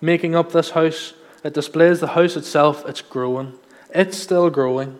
making 0.00 0.34
up 0.34 0.52
this 0.52 0.70
house, 0.70 1.12
it 1.44 1.54
displays 1.54 2.00
the 2.00 2.08
house 2.08 2.36
itself, 2.36 2.84
it's 2.86 3.02
growing. 3.02 3.58
It's 3.94 4.16
still 4.16 4.50
growing. 4.50 4.98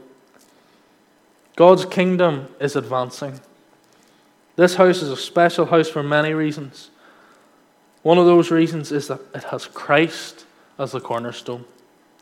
God's 1.56 1.84
kingdom 1.84 2.48
is 2.60 2.76
advancing. 2.76 3.40
This 4.56 4.74
house 4.74 5.02
is 5.02 5.10
a 5.10 5.16
special 5.16 5.66
house 5.66 5.88
for 5.88 6.02
many 6.02 6.32
reasons. 6.32 6.90
One 8.02 8.18
of 8.18 8.26
those 8.26 8.50
reasons 8.50 8.92
is 8.92 9.08
that 9.08 9.20
it 9.34 9.44
has 9.44 9.66
Christ 9.66 10.46
as 10.78 10.92
the 10.92 11.00
cornerstone. 11.00 11.64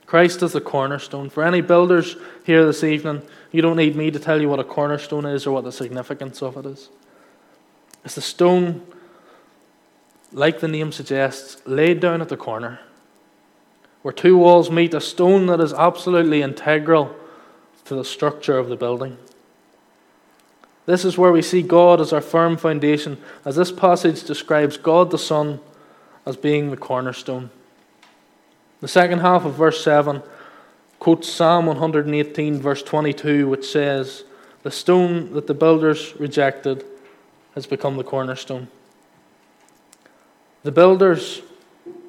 Christ 0.07 0.43
is 0.43 0.53
the 0.53 0.61
cornerstone. 0.61 1.29
For 1.29 1.45
any 1.45 1.61
builders 1.61 2.17
here 2.45 2.65
this 2.65 2.85
evening, 2.85 3.23
you 3.51 3.61
don't 3.61 3.77
need 3.77 3.97
me 3.97 4.11
to 4.13 4.19
tell 4.19 4.41
you 4.41 4.49
what 4.49 4.61
a 4.61 4.65
cornerstone 4.65 5.27
is 5.27 5.47
or 5.47 5.53
what 5.53 5.65
the 5.65 5.73
significance 5.73 6.43
of 6.43 6.57
it 6.57 6.67
is. 6.67 6.89
It's 8.05 8.15
the 8.15 8.21
stone, 8.21 8.87
like 10.33 10.61
the 10.61 10.69
name 10.69 10.93
suggests, 10.93 11.61
laid 11.67 11.99
down 11.99 12.21
at 12.21 12.29
the 12.29 12.37
corner, 12.37 12.79
where 14.03 14.15
two 14.15 14.37
walls 14.37 14.71
meet, 14.71 14.95
a 14.95 15.01
stone 15.01 15.47
that 15.47 15.61
is 15.61 15.73
absolutely 15.73 16.41
integral 16.41 17.15
to 17.87 17.97
the 17.97 18.05
structure 18.05 18.59
of 18.59 18.69
the 18.69 18.77
building. 18.77 19.19
This 20.87 21.05
is 21.05 21.19
where 21.19 21.33
we 21.33 21.43
see 21.43 21.63
God 21.63 22.01
as 22.01 22.13
our 22.13 22.21
firm 22.21 22.57
foundation, 22.57 23.19
as 23.45 23.57
this 23.57 23.73
passage 23.73 24.23
describes 24.23 24.77
God 24.77 25.11
the 25.11 25.19
Son 25.19 25.59
as 26.25 26.37
being 26.37 26.71
the 26.71 26.77
cornerstone. 26.77 27.51
The 28.81 28.89
second 28.89 29.21
half 29.21 29.45
of 29.45 29.55
verse 29.55 29.83
7 29.83 30.23
quotes 30.99 31.29
Psalm 31.29 31.67
118, 31.67 32.61
verse 32.61 32.83
22, 32.83 33.49
which 33.49 33.67
says, 33.67 34.25
The 34.63 34.71
stone 34.71 35.33
that 35.33 35.47
the 35.47 35.55
builders 35.55 36.15
rejected 36.19 36.85
has 37.55 37.67
become 37.67 37.97
the 37.97 38.05
cornerstone. 38.05 38.69
The 40.63 40.73
builders, 40.73 41.43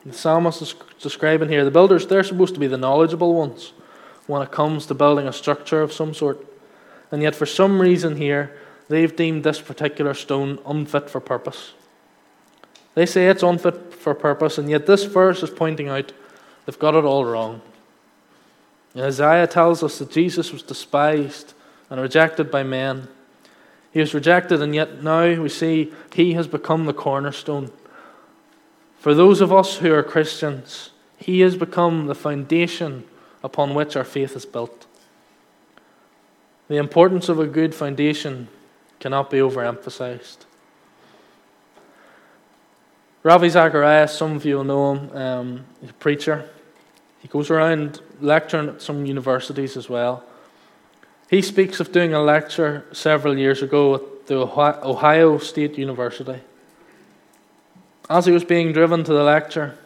the 0.06 0.14
psalmist 0.14 0.62
is 0.62 0.76
describing 1.00 1.50
here, 1.50 1.64
the 1.64 1.72
builders, 1.72 2.08
they're 2.08 2.24
supposed 2.24 2.56
to 2.56 2.60
be 2.60 2.68
the 2.68 2.78
knowledgeable 2.78 3.34
ones 3.34 3.72
when 4.26 4.42
it 4.42 4.52
comes 4.52 4.86
to 4.88 4.94
building 4.94 5.28
a 5.28 5.34
structure 5.34 5.82
of 5.82 5.94
some 5.94 6.14
sort. 6.14 6.46
And 7.12 7.22
yet, 7.22 7.36
for 7.36 7.46
some 7.46 7.80
reason 7.80 8.18
here, 8.18 8.58
they've 8.90 9.16
deemed 9.16 9.44
this 9.44 9.62
particular 9.62 10.14
stone 10.14 10.60
unfit 10.66 11.10
for 11.10 11.22
purpose. 11.22 11.74
They 12.96 13.06
say 13.06 13.28
it's 13.28 13.44
unfit 13.44 13.94
for 13.94 14.14
purpose, 14.14 14.58
and 14.58 14.70
yet 14.70 14.86
this 14.86 15.06
verse 15.06 15.44
is 15.44 15.50
pointing 15.50 15.88
out 15.88 16.12
They've 16.68 16.78
got 16.78 16.96
it 16.96 17.06
all 17.06 17.24
wrong. 17.24 17.62
Isaiah 18.96 19.48
tells 19.48 19.84
us 19.84 20.00
that 20.00 20.12
Jesus 20.12 20.52
was 20.52 20.62
despised 20.62 21.54
and 21.90 22.02
rejected 22.02 22.52
by 22.52 22.64
men. 22.64 23.08
He 23.94 24.02
was 24.02 24.14
rejected, 24.14 24.62
and 24.62 24.76
yet 24.76 25.02
now 25.02 25.42
we 25.42 25.48
see 25.48 25.94
he 26.14 26.34
has 26.34 26.46
become 26.46 26.86
the 26.86 26.94
cornerstone. 26.94 27.72
For 29.00 29.14
those 29.14 29.40
of 29.40 29.54
us 29.54 29.78
who 29.78 29.94
are 29.94 30.04
Christians, 30.04 30.90
he 31.18 31.40
has 31.40 31.56
become 31.56 32.08
the 32.08 32.16
foundation 32.16 33.06
upon 33.44 33.74
which 33.74 33.96
our 33.96 34.04
faith 34.04 34.36
is 34.36 34.46
built. 34.46 34.86
The 36.68 36.76
importance 36.76 37.30
of 37.30 37.40
a 37.40 37.48
good 37.48 37.74
foundation 37.74 38.50
cannot 39.00 39.30
be 39.30 39.38
overemphasized. 39.38 40.40
Ravi 43.24 43.50
Zacharias, 43.50 44.18
some 44.18 44.36
of 44.36 44.44
you 44.44 44.58
will 44.58 44.64
know 44.66 44.96
him, 44.96 45.18
um, 45.18 45.66
he's 45.80 45.92
a 45.92 45.94
preacher. 45.94 46.50
He 47.20 47.28
goes 47.28 47.50
around 47.50 48.02
lecturing 48.22 48.70
at 48.70 48.82
some 48.82 49.06
universities 49.06 49.76
as 49.76 49.90
well. 49.90 50.24
He 51.30 51.42
speaks 51.42 51.80
of 51.80 51.92
doing 51.92 52.14
a 52.14 52.22
lecture 52.22 52.86
several 52.92 53.38
years 53.38 53.62
ago 53.62 53.96
at 53.96 54.28
the 54.28 54.38
Ohio 54.38 55.38
State 55.40 55.78
University. 55.78 56.40
As 58.10 58.26
he 58.26 58.32
was 58.32 58.46
being 58.46 58.72
driven 58.72 59.04
to 59.04 59.14
the 59.14 59.24
lecture, 59.24 59.78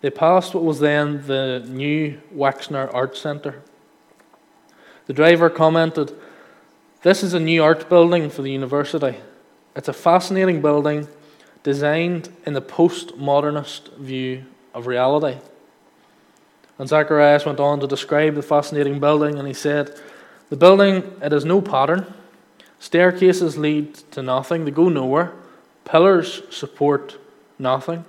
they 0.00 0.10
passed 0.10 0.54
what 0.54 0.64
was 0.64 0.80
then 0.80 1.26
the 1.26 1.64
new 1.66 2.20
Wexner 2.34 2.92
Art 2.94 3.16
Centre. 3.16 3.62
The 5.06 5.12
driver 5.12 5.50
commented, 5.50 6.14
This 7.02 7.22
is 7.22 7.34
a 7.34 7.40
new 7.40 7.62
art 7.62 7.88
building 7.88 8.30
for 8.30 8.42
the 8.42 8.52
university. 8.52 9.16
It's 9.74 9.88
a 9.88 9.92
fascinating 9.92 10.62
building 10.62 11.08
designed 11.62 12.30
in 12.46 12.54
the 12.54 12.62
postmodernist 12.62 13.96
view 13.96 14.44
of 14.72 14.86
reality. 14.86 15.38
And 16.78 16.88
Zacharias 16.88 17.44
went 17.44 17.60
on 17.60 17.80
to 17.80 17.86
describe 17.86 18.34
the 18.34 18.42
fascinating 18.42 19.00
building, 19.00 19.38
and 19.38 19.48
he 19.48 19.54
said, 19.54 19.98
The 20.48 20.56
building, 20.56 21.12
it 21.20 21.32
has 21.32 21.44
no 21.44 21.60
pattern. 21.60 22.06
Staircases 22.78 23.58
lead 23.58 23.94
to 24.12 24.22
nothing, 24.22 24.64
they 24.64 24.70
go 24.70 24.88
nowhere. 24.88 25.32
Pillars 25.84 26.42
support 26.50 27.18
nothing. 27.58 28.04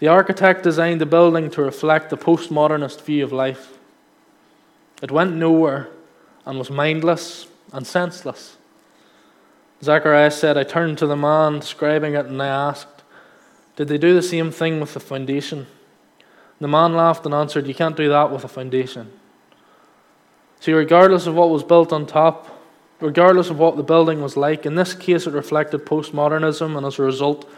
The 0.00 0.08
architect 0.08 0.62
designed 0.62 1.00
the 1.00 1.06
building 1.06 1.50
to 1.50 1.62
reflect 1.62 2.10
the 2.10 2.16
postmodernist 2.16 3.02
view 3.02 3.24
of 3.24 3.32
life. 3.32 3.78
It 5.02 5.10
went 5.10 5.36
nowhere 5.36 5.88
and 6.44 6.58
was 6.58 6.70
mindless 6.70 7.46
and 7.72 7.86
senseless. 7.86 8.56
Zacharias 9.82 10.36
said, 10.36 10.56
I 10.56 10.64
turned 10.64 10.98
to 10.98 11.06
the 11.06 11.16
man 11.16 11.60
describing 11.60 12.14
it 12.14 12.26
and 12.26 12.42
I 12.42 12.48
asked, 12.48 13.02
Did 13.76 13.88
they 13.88 13.98
do 13.98 14.14
the 14.14 14.22
same 14.22 14.50
thing 14.50 14.80
with 14.80 14.94
the 14.94 15.00
foundation? 15.00 15.66
The 16.60 16.68
man 16.68 16.94
laughed 16.94 17.26
and 17.26 17.34
answered, 17.34 17.66
You 17.66 17.74
can't 17.74 17.96
do 17.96 18.08
that 18.08 18.30
with 18.30 18.44
a 18.44 18.48
foundation. 18.48 19.10
See, 20.60 20.72
regardless 20.72 21.26
of 21.26 21.34
what 21.34 21.50
was 21.50 21.62
built 21.62 21.92
on 21.92 22.06
top, 22.06 22.48
regardless 23.00 23.50
of 23.50 23.58
what 23.58 23.76
the 23.76 23.82
building 23.82 24.22
was 24.22 24.36
like, 24.36 24.64
in 24.64 24.74
this 24.74 24.94
case 24.94 25.26
it 25.26 25.34
reflected 25.34 25.84
postmodernism, 25.84 26.76
and 26.76 26.86
as 26.86 26.98
a 26.98 27.02
result, 27.02 27.48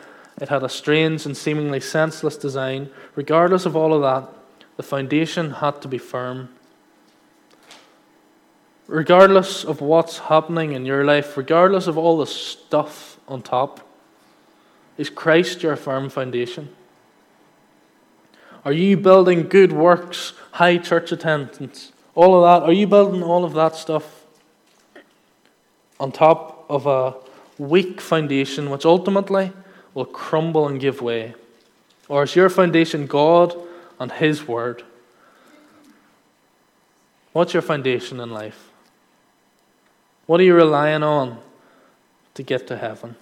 it 0.41 0.49
had 0.49 0.63
a 0.63 0.69
strange 0.69 1.27
and 1.27 1.37
seemingly 1.37 1.81
senseless 1.81 2.37
design. 2.37 2.91
Regardless 3.15 3.67
of 3.67 3.77
all 3.77 3.95
of 3.95 4.03
that, 4.03 4.33
the 4.77 4.83
foundation 4.83 5.53
had 5.53 5.81
to 5.83 5.89
be 5.89 5.99
firm. 5.99 6.49
Regardless 8.87 9.65
of 9.65 9.81
what's 9.81 10.19
happening 10.19 10.73
in 10.73 10.87
your 10.87 11.05
life, 11.05 11.37
regardless 11.37 11.87
of 11.87 11.99
all 11.99 12.19
the 12.19 12.27
stuff 12.27 13.19
on 13.29 13.43
top, 13.43 13.87
is 14.97 15.11
Christ 15.11 15.63
your 15.63 15.77
firm 15.77 16.09
foundation? 16.09 16.71
Are 18.69 18.73
you 18.73 18.99
building 18.99 19.49
good 19.49 19.73
works, 19.73 20.35
high 20.51 20.77
church 20.77 21.11
attendance, 21.11 21.91
all 22.15 22.37
of 22.37 22.43
that? 22.43 22.69
Are 22.69 22.73
you 22.75 22.87
building 22.87 23.23
all 23.23 23.47
of 23.47 23.55
that 23.55 23.75
stuff 23.75 24.27
on 25.99 26.13
top 26.13 26.67
of 26.69 26.87
a 26.87 27.15
weak 27.57 27.99
foundation 27.99 28.69
which 28.69 28.85
ultimately 28.85 29.53
will 29.95 30.05
crumble 30.05 30.69
and 30.69 30.79
give 30.79 31.01
way? 31.01 31.35
Or 32.11 32.25
is 32.25 32.37
your 32.37 32.51
foundation 32.51 33.07
God 33.07 33.57
and 33.99 34.13
His 34.13 34.47
Word? 34.47 34.83
What's 37.33 37.55
your 37.55 37.63
foundation 37.63 38.21
in 38.21 38.31
life? 38.31 38.69
What 40.27 40.41
are 40.41 40.45
you 40.45 40.55
relying 40.55 41.03
on 41.03 41.39
to 42.35 42.43
get 42.43 42.67
to 42.67 42.77
heaven? 42.77 43.17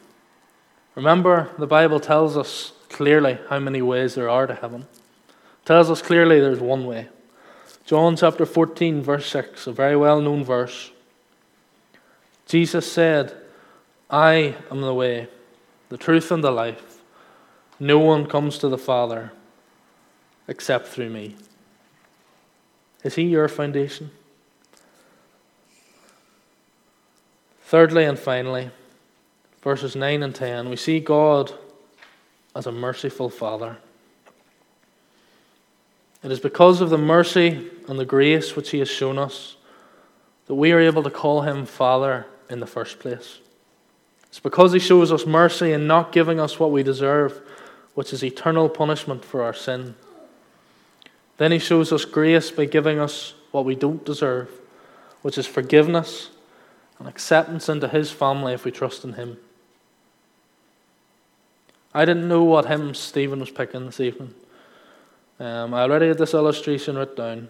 Remember, 0.97 1.51
the 1.57 1.69
Bible 1.69 2.01
tells 2.01 2.37
us 2.37 2.73
clearly 2.89 3.39
how 3.49 3.61
many 3.61 3.81
ways 3.81 4.17
there 4.17 4.29
are 4.29 4.49
to 4.49 4.55
heaven 4.57 4.89
tells 5.67 5.91
us 5.91 6.01
clearly 6.01 6.41
there's 6.41 6.61
one 6.61 6.87
way. 6.87 7.09
John 7.85 8.17
chapter 8.17 8.47
14, 8.47 9.03
verse 9.03 9.27
6, 9.27 9.67
a 9.67 9.73
very 9.73 9.97
well 9.97 10.21
known 10.21 10.43
verse. 10.45 10.91
Jesus 12.47 12.91
said, 12.91 13.37
I 14.09 14.57
am 14.71 14.81
the 14.81 14.95
way, 14.95 15.29
the 15.89 15.99
truth, 15.99 16.31
and 16.31 16.43
the 16.43 16.53
life. 16.53 17.01
No 17.79 17.99
one 17.99 18.27
comes 18.27 18.59
to 18.59 18.69
the 18.69 18.79
Father 18.79 19.33
except 20.49 20.87
through 20.87 21.11
me. 21.11 21.35
Is 23.03 23.17
He 23.17 23.25
your 23.25 23.49
foundation? 23.49 24.13
Thirdly 27.63 28.05
and 28.05 28.17
finally, 28.17 28.71
verses 29.63 29.97
9 29.97 30.23
and 30.23 30.35
10, 30.35 30.71
we 30.71 30.77
see 30.77 31.01
God 31.01 31.53
as 32.55 32.67
a 32.67 32.73
merciful 32.73 33.29
Father. 33.29 33.79
It 36.27 36.33
is 36.33 36.41
because 36.41 36.81
of 36.81 36.91
the 36.91 36.99
mercy 36.99 37.71
and 37.87 38.01
the 38.01 38.05
grace 38.05 38.57
which 38.57 38.71
He 38.71 38.81
has 38.81 38.91
shown 38.91 39.17
us 39.17 39.55
that 40.47 40.57
we 40.57 40.73
are 40.73 40.81
able 40.81 41.05
to 41.05 41.11
call 41.11 41.43
Him 41.43 41.67
Father 41.67 42.27
in 42.51 42.59
the 42.59 42.67
first 42.67 42.99
place. 42.99 43.39
It's 44.27 44.41
because 44.41 44.73
He 44.73 44.81
shows 44.81 45.13
us 45.13 45.25
mercy 45.25 45.71
in 45.71 45.87
not 45.87 46.11
giving 46.11 46.41
us 46.41 46.59
what 46.59 46.73
we 46.73 46.83
deserve, 46.83 47.41
which 47.95 48.13
is 48.13 48.25
eternal 48.25 48.69
punishment 48.69 49.25
for 49.25 49.41
our 49.41 49.55
sin. 49.55 49.95
Then 51.37 51.53
He 51.53 51.61
shows 51.61 51.93
us 51.93 52.05
grace 52.05 52.51
by 52.51 52.65
giving 52.65 52.99
us 52.99 53.35
what 53.53 53.65
we 53.65 53.77
don't 53.77 54.05
deserve, 54.05 54.51
which 55.23 55.39
is 55.39 55.47
forgiveness 55.47 56.31
and 56.99 57.07
acceptance 57.07 57.69
into 57.69 57.87
His 57.87 58.11
family 58.11 58.53
if 58.53 58.65
we 58.65 58.73
trust 58.73 59.05
in 59.05 59.13
Him. 59.13 59.39
I 61.95 62.05
didn't 62.05 62.27
know 62.27 62.43
what 62.43 62.67
hymn 62.67 62.95
Stephen 62.95 63.39
was 63.39 63.53
picking 63.53 63.87
this 63.87 64.01
evening. 64.01 64.35
Um, 65.39 65.75
I 65.75 65.83
already 65.83 66.09
had 66.09 66.19
this 66.19 66.35
illustration 66.35 66.97
written 66.97 67.17
down. 67.17 67.49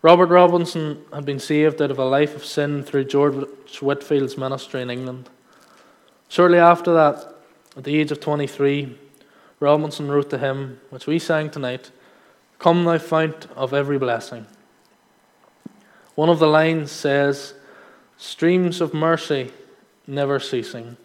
Robert 0.00 0.28
Robinson 0.28 1.04
had 1.12 1.24
been 1.24 1.40
saved 1.40 1.82
out 1.82 1.90
of 1.90 1.98
a 1.98 2.04
life 2.04 2.36
of 2.36 2.44
sin 2.44 2.82
through 2.82 3.04
George 3.04 3.34
Whitefield's 3.80 4.38
ministry 4.38 4.80
in 4.80 4.90
England. 4.90 5.28
Shortly 6.28 6.58
after 6.58 6.92
that, 6.94 7.34
at 7.76 7.84
the 7.84 7.98
age 7.98 8.12
of 8.12 8.20
23, 8.20 8.96
Robinson 9.60 10.10
wrote 10.10 10.30
the 10.30 10.38
hymn, 10.38 10.80
which 10.90 11.06
we 11.06 11.18
sang 11.18 11.50
tonight 11.50 11.90
Come, 12.58 12.84
thou 12.84 12.98
fount 12.98 13.46
of 13.54 13.72
every 13.72 13.98
blessing. 13.98 14.46
One 16.14 16.28
of 16.28 16.38
the 16.38 16.48
lines 16.48 16.90
says, 16.90 17.54
Streams 18.16 18.80
of 18.80 18.92
mercy 18.92 19.52
never 20.06 20.40
ceasing. 20.40 20.96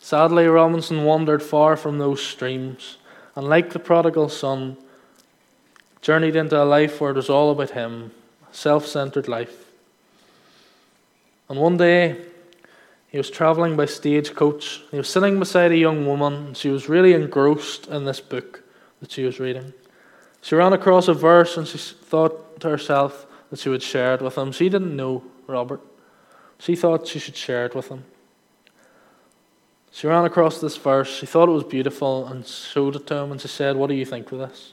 Sadly, 0.00 0.46
Robinson 0.46 1.04
wandered 1.04 1.42
far 1.42 1.76
from 1.76 1.98
those 1.98 2.22
streams, 2.22 2.96
and 3.36 3.48
like 3.48 3.70
the 3.70 3.78
prodigal 3.78 4.28
son, 4.28 4.76
journeyed 6.02 6.36
into 6.36 6.60
a 6.60 6.64
life 6.64 7.00
where 7.00 7.10
it 7.10 7.16
was 7.16 7.30
all 7.30 7.50
about 7.50 7.70
him, 7.70 8.12
self 8.50 8.86
centered 8.86 9.28
life. 9.28 9.70
And 11.48 11.58
one 11.58 11.76
day, 11.76 12.16
he 13.08 13.18
was 13.18 13.30
traveling 13.30 13.76
by 13.76 13.86
stagecoach. 13.86 14.82
He 14.90 14.96
was 14.96 15.08
sitting 15.08 15.38
beside 15.38 15.72
a 15.72 15.76
young 15.76 16.06
woman, 16.06 16.34
and 16.34 16.56
she 16.56 16.68
was 16.68 16.88
really 16.88 17.12
engrossed 17.12 17.88
in 17.88 18.04
this 18.04 18.20
book 18.20 18.62
that 19.00 19.10
she 19.10 19.24
was 19.24 19.40
reading. 19.40 19.72
She 20.42 20.54
ran 20.54 20.72
across 20.72 21.08
a 21.08 21.14
verse 21.14 21.56
and 21.56 21.66
she 21.66 21.78
thought 21.78 22.60
to 22.60 22.68
herself 22.68 23.26
that 23.50 23.58
she 23.58 23.68
would 23.68 23.82
share 23.82 24.14
it 24.14 24.22
with 24.22 24.38
him. 24.38 24.52
She 24.52 24.68
didn't 24.68 24.96
know 24.96 25.22
Robert. 25.46 25.80
She 26.58 26.76
thought 26.76 27.06
she 27.06 27.18
should 27.18 27.36
share 27.36 27.66
it 27.66 27.74
with 27.74 27.88
him. 27.88 28.04
She 29.92 30.06
ran 30.06 30.24
across 30.24 30.60
this 30.60 30.76
verse. 30.76 31.14
She 31.14 31.26
thought 31.26 31.48
it 31.48 31.52
was 31.52 31.64
beautiful 31.64 32.26
and 32.26 32.46
showed 32.46 32.96
it 32.96 33.06
to 33.08 33.16
him, 33.16 33.32
and 33.32 33.40
she 33.40 33.48
said, 33.48 33.76
What 33.76 33.88
do 33.88 33.94
you 33.94 34.04
think 34.04 34.30
of 34.32 34.38
this? 34.38 34.72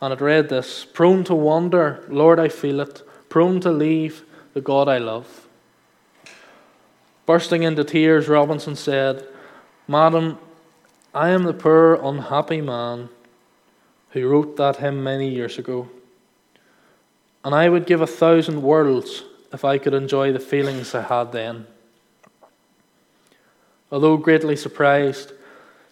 And 0.00 0.12
it 0.12 0.20
read 0.20 0.48
this 0.48 0.84
Prone 0.84 1.24
to 1.24 1.34
wander, 1.34 2.04
Lord, 2.08 2.38
I 2.38 2.48
feel 2.48 2.80
it, 2.80 3.02
prone 3.28 3.60
to 3.60 3.70
leave 3.70 4.22
the 4.54 4.60
God 4.60 4.88
I 4.88 4.98
love. 4.98 5.46
Bursting 7.26 7.62
into 7.62 7.84
tears, 7.84 8.28
Robinson 8.28 8.76
said, 8.76 9.26
Madam, 9.88 10.38
I 11.14 11.30
am 11.30 11.44
the 11.44 11.52
poor, 11.52 11.94
unhappy 11.94 12.60
man 12.60 13.08
who 14.10 14.28
wrote 14.28 14.56
that 14.56 14.76
hymn 14.76 15.02
many 15.02 15.28
years 15.28 15.58
ago. 15.58 15.88
And 17.44 17.54
I 17.54 17.68
would 17.68 17.86
give 17.86 18.00
a 18.00 18.06
thousand 18.06 18.62
worlds 18.62 19.24
if 19.52 19.64
I 19.64 19.78
could 19.78 19.94
enjoy 19.94 20.32
the 20.32 20.40
feelings 20.40 20.94
I 20.94 21.02
had 21.02 21.32
then. 21.32 21.66
Although 23.96 24.18
greatly 24.18 24.56
surprised, 24.56 25.32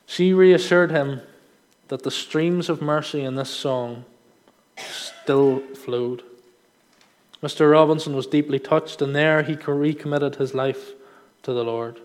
she 0.04 0.34
reassured 0.34 0.90
him 0.90 1.22
that 1.88 2.02
the 2.02 2.10
streams 2.10 2.68
of 2.68 2.82
mercy 2.82 3.22
in 3.22 3.34
this 3.34 3.48
song 3.48 4.04
still 4.76 5.60
flowed. 5.74 6.22
Mr. 7.42 7.72
Robinson 7.72 8.14
was 8.14 8.26
deeply 8.26 8.58
touched, 8.58 9.00
and 9.00 9.16
there 9.16 9.42
he 9.42 9.54
recommitted 9.54 10.36
his 10.36 10.52
life 10.52 10.92
to 11.44 11.54
the 11.54 11.64
Lord. 11.64 11.98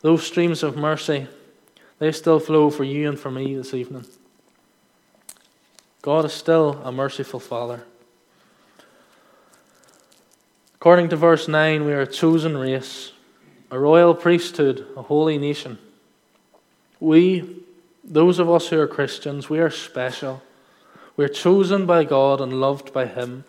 Those 0.00 0.26
streams 0.26 0.64
of 0.64 0.76
mercy, 0.76 1.28
they 2.00 2.10
still 2.10 2.40
flow 2.40 2.70
for 2.70 2.82
you 2.82 3.08
and 3.08 3.20
for 3.20 3.30
me 3.30 3.54
this 3.54 3.72
evening. 3.72 4.06
God 6.02 6.24
is 6.24 6.32
still 6.32 6.82
a 6.82 6.90
merciful 6.90 7.38
Father. 7.38 7.84
According 10.74 11.08
to 11.10 11.16
verse 11.16 11.46
9, 11.46 11.84
we 11.84 11.92
are 11.92 12.00
a 12.00 12.06
chosen 12.08 12.58
race 12.58 13.12
a 13.70 13.78
royal 13.78 14.14
priesthood, 14.14 14.86
a 14.96 15.02
holy 15.02 15.38
nation. 15.38 15.78
We, 16.98 17.64
those 18.04 18.38
of 18.38 18.50
us 18.50 18.68
who 18.68 18.78
are 18.80 18.86
Christians, 18.86 19.48
we 19.48 19.60
are 19.60 19.70
special. 19.70 20.42
We're 21.16 21.28
chosen 21.28 21.86
by 21.86 22.04
God 22.04 22.40
and 22.40 22.60
loved 22.60 22.92
by 22.92 23.06
Him. 23.06 23.44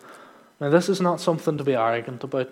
Now, 0.60 0.70
this 0.70 0.88
is 0.88 1.00
not 1.00 1.20
something 1.20 1.58
to 1.58 1.64
be 1.64 1.74
arrogant 1.74 2.22
about. 2.22 2.50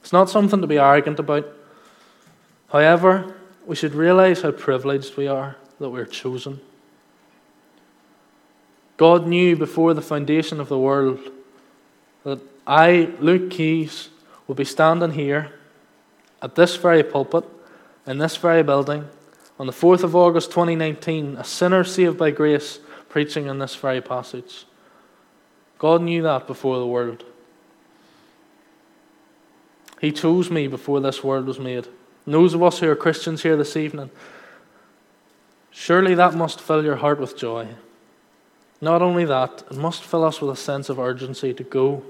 It's 0.00 0.12
not 0.12 0.30
something 0.30 0.60
to 0.60 0.66
be 0.66 0.78
arrogant 0.78 1.18
about. 1.18 1.46
However, 2.68 3.36
we 3.66 3.76
should 3.76 3.94
realize 3.94 4.42
how 4.42 4.52
privileged 4.52 5.16
we 5.16 5.26
are 5.26 5.56
that 5.78 5.90
we're 5.90 6.06
chosen. 6.06 6.60
God 8.96 9.26
knew 9.26 9.56
before 9.56 9.92
the 9.92 10.02
foundation 10.02 10.58
of 10.58 10.68
the 10.68 10.78
world 10.78 11.20
that 12.24 12.40
I, 12.66 13.12
Luke 13.20 13.50
Keys, 13.50 14.08
would 14.46 14.56
be 14.56 14.64
standing 14.64 15.10
here 15.10 15.52
at 16.46 16.54
this 16.54 16.76
very 16.76 17.02
pulpit, 17.02 17.42
in 18.06 18.18
this 18.18 18.36
very 18.36 18.62
building, 18.62 19.08
on 19.58 19.66
the 19.66 19.72
4th 19.72 20.04
of 20.04 20.14
August 20.14 20.52
2019, 20.52 21.34
a 21.38 21.42
sinner 21.42 21.82
saved 21.82 22.16
by 22.16 22.30
grace 22.30 22.78
preaching 23.08 23.46
in 23.46 23.58
this 23.58 23.74
very 23.74 24.00
passage. 24.00 24.64
God 25.80 26.02
knew 26.02 26.22
that 26.22 26.46
before 26.46 26.78
the 26.78 26.86
world. 26.86 27.24
He 30.00 30.12
chose 30.12 30.48
me 30.48 30.68
before 30.68 31.00
this 31.00 31.24
world 31.24 31.46
was 31.46 31.58
made. 31.58 31.88
And 32.24 32.34
those 32.34 32.54
of 32.54 32.62
us 32.62 32.78
who 32.78 32.88
are 32.88 32.94
Christians 32.94 33.42
here 33.42 33.56
this 33.56 33.76
evening, 33.76 34.10
surely 35.72 36.14
that 36.14 36.34
must 36.34 36.60
fill 36.60 36.84
your 36.84 36.96
heart 36.96 37.18
with 37.18 37.36
joy. 37.36 37.66
Not 38.80 39.02
only 39.02 39.24
that, 39.24 39.64
it 39.68 39.76
must 39.76 40.04
fill 40.04 40.22
us 40.22 40.40
with 40.40 40.52
a 40.52 40.56
sense 40.56 40.88
of 40.88 41.00
urgency 41.00 41.52
to 41.54 41.64
go 41.64 42.04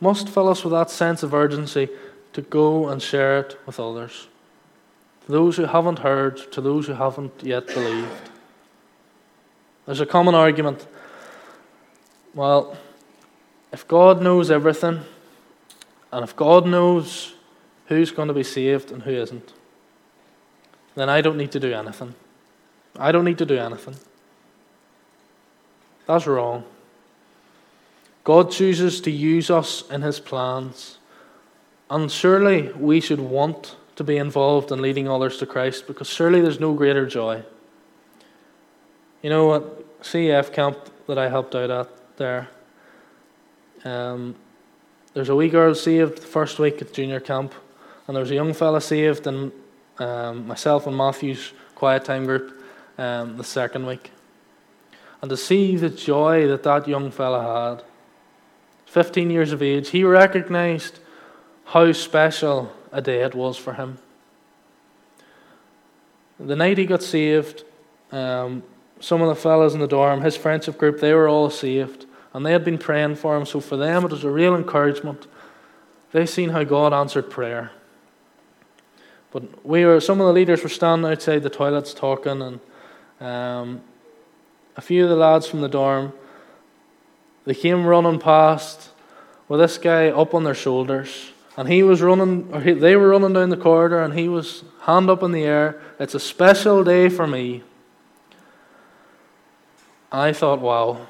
must 0.00 0.28
fill 0.28 0.48
us 0.48 0.62
with 0.62 0.72
that 0.72 0.90
sense 0.90 1.22
of 1.22 1.34
urgency 1.34 1.88
to 2.32 2.42
go 2.42 2.88
and 2.88 3.02
share 3.02 3.40
it 3.40 3.58
with 3.66 3.80
others. 3.80 4.28
To 5.26 5.32
those 5.32 5.56
who 5.56 5.64
haven't 5.64 6.00
heard, 6.00 6.52
to 6.52 6.60
those 6.60 6.86
who 6.86 6.94
haven't 6.94 7.32
yet 7.42 7.66
believed. 7.66 8.30
There's 9.86 10.00
a 10.00 10.06
common 10.06 10.34
argument. 10.34 10.86
Well, 12.34 12.76
if 13.72 13.86
God 13.88 14.20
knows 14.20 14.50
everything, 14.50 15.00
and 16.12 16.24
if 16.24 16.36
God 16.36 16.66
knows 16.66 17.34
who's 17.86 18.10
going 18.10 18.28
to 18.28 18.34
be 18.34 18.42
saved 18.42 18.90
and 18.90 19.02
who 19.02 19.10
isn't, 19.10 19.52
then 20.94 21.08
I 21.08 21.20
don't 21.20 21.36
need 21.36 21.52
to 21.52 21.60
do 21.60 21.72
anything. 21.72 22.14
I 22.98 23.12
don't 23.12 23.24
need 23.24 23.38
to 23.38 23.46
do 23.46 23.58
anything. 23.58 23.96
That's 26.06 26.26
wrong. 26.26 26.64
God 28.26 28.50
chooses 28.50 29.00
to 29.02 29.10
use 29.12 29.50
us 29.50 29.88
in 29.88 30.02
his 30.02 30.18
plans. 30.18 30.98
And 31.88 32.10
surely 32.10 32.72
we 32.72 33.00
should 33.00 33.20
want 33.20 33.76
to 33.94 34.02
be 34.02 34.16
involved 34.16 34.72
in 34.72 34.82
leading 34.82 35.06
others 35.06 35.38
to 35.38 35.46
Christ 35.46 35.86
because 35.86 36.08
surely 36.08 36.40
there's 36.40 36.58
no 36.58 36.72
greater 36.74 37.06
joy. 37.06 37.44
You 39.22 39.30
know 39.30 39.46
what? 39.46 40.02
CEF 40.02 40.52
camp 40.52 40.76
that 41.06 41.18
I 41.18 41.28
helped 41.28 41.54
out 41.54 41.70
at 41.70 42.16
there. 42.16 42.48
Um, 43.84 44.34
there's 45.14 45.28
a 45.28 45.36
wee 45.36 45.48
girl 45.48 45.72
saved 45.76 46.18
the 46.18 46.26
first 46.26 46.58
week 46.58 46.82
at 46.82 46.92
junior 46.92 47.20
camp, 47.20 47.54
and 48.08 48.16
there's 48.16 48.32
a 48.32 48.34
young 48.34 48.54
fella 48.54 48.80
saved 48.80 49.28
in 49.28 49.52
um, 50.00 50.48
myself 50.48 50.88
and 50.88 50.96
Matthew's 50.96 51.52
quiet 51.76 52.04
time 52.04 52.24
group 52.24 52.60
um, 52.98 53.36
the 53.36 53.44
second 53.44 53.86
week. 53.86 54.10
And 55.22 55.30
to 55.30 55.36
see 55.36 55.76
the 55.76 55.90
joy 55.90 56.48
that 56.48 56.64
that 56.64 56.88
young 56.88 57.12
fella 57.12 57.76
had 57.76 57.84
15 58.86 59.30
years 59.30 59.52
of 59.52 59.62
age, 59.62 59.90
he 59.90 60.04
recognized 60.04 61.00
how 61.66 61.92
special 61.92 62.72
a 62.92 63.02
day 63.02 63.22
it 63.22 63.34
was 63.34 63.56
for 63.56 63.74
him. 63.74 63.98
The 66.38 66.56
night 66.56 66.78
he 66.78 66.86
got 66.86 67.02
saved, 67.02 67.64
um, 68.12 68.62
some 69.00 69.20
of 69.20 69.28
the 69.28 69.34
fellows 69.34 69.74
in 69.74 69.80
the 69.80 69.86
dorm, 69.86 70.22
his 70.22 70.36
friendship 70.36 70.78
group, 70.78 71.00
they 71.00 71.12
were 71.12 71.28
all 71.28 71.50
saved. 71.50 72.06
And 72.32 72.44
they 72.44 72.52
had 72.52 72.64
been 72.64 72.78
praying 72.78 73.16
for 73.16 73.36
him, 73.36 73.46
so 73.46 73.60
for 73.60 73.76
them 73.76 74.04
it 74.04 74.10
was 74.10 74.24
a 74.24 74.30
real 74.30 74.54
encouragement. 74.54 75.26
They 76.12 76.26
seen 76.26 76.50
how 76.50 76.64
God 76.64 76.92
answered 76.92 77.30
prayer. 77.30 77.72
But 79.32 79.66
we 79.66 79.84
were 79.84 80.00
some 80.00 80.20
of 80.20 80.26
the 80.26 80.32
leaders 80.32 80.62
were 80.62 80.68
standing 80.68 81.10
outside 81.10 81.42
the 81.42 81.50
toilets 81.50 81.92
talking, 81.92 82.42
and 82.42 82.60
um, 83.20 83.80
a 84.76 84.80
few 84.80 85.04
of 85.04 85.10
the 85.10 85.16
lads 85.16 85.46
from 85.46 85.62
the 85.62 85.68
dorm 85.68 86.12
they 87.46 87.54
came 87.54 87.86
running 87.86 88.18
past 88.18 88.90
with 89.48 89.60
this 89.60 89.78
guy 89.78 90.08
up 90.08 90.34
on 90.34 90.44
their 90.44 90.54
shoulders. 90.54 91.30
And 91.56 91.68
he 91.68 91.82
was 91.82 92.02
running, 92.02 92.52
or 92.52 92.60
he, 92.60 92.72
they 92.72 92.96
were 92.96 93.08
running 93.08 93.32
down 93.32 93.48
the 93.48 93.56
corridor, 93.56 94.02
and 94.02 94.12
he 94.12 94.28
was 94.28 94.64
hand 94.82 95.08
up 95.08 95.22
in 95.22 95.32
the 95.32 95.44
air. 95.44 95.80
It's 95.98 96.14
a 96.14 96.20
special 96.20 96.84
day 96.84 97.08
for 97.08 97.26
me. 97.26 97.62
I 100.12 100.32
thought, 100.32 100.60
wow, 100.60 101.06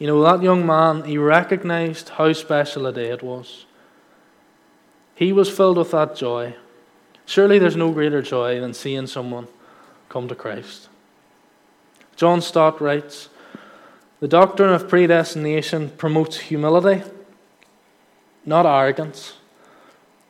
You 0.00 0.06
know, 0.06 0.22
that 0.22 0.42
young 0.42 0.64
man, 0.64 1.04
he 1.04 1.18
recognized 1.18 2.08
how 2.08 2.32
special 2.32 2.86
a 2.86 2.92
day 2.92 3.10
it 3.10 3.22
was. 3.22 3.66
He 5.14 5.30
was 5.32 5.50
filled 5.50 5.76
with 5.76 5.90
that 5.90 6.16
joy. 6.16 6.54
Surely 7.26 7.58
there's 7.58 7.76
no 7.76 7.92
greater 7.92 8.22
joy 8.22 8.60
than 8.60 8.72
seeing 8.72 9.06
someone 9.06 9.46
come 10.08 10.26
to 10.28 10.34
Christ. 10.34 10.88
John 12.16 12.40
Stott 12.40 12.80
writes 12.80 13.28
The 14.20 14.28
doctrine 14.28 14.74
of 14.74 14.86
predestination 14.86 15.88
promotes 15.96 16.36
humility, 16.36 17.02
not 18.44 18.66
arrogance, 18.66 19.32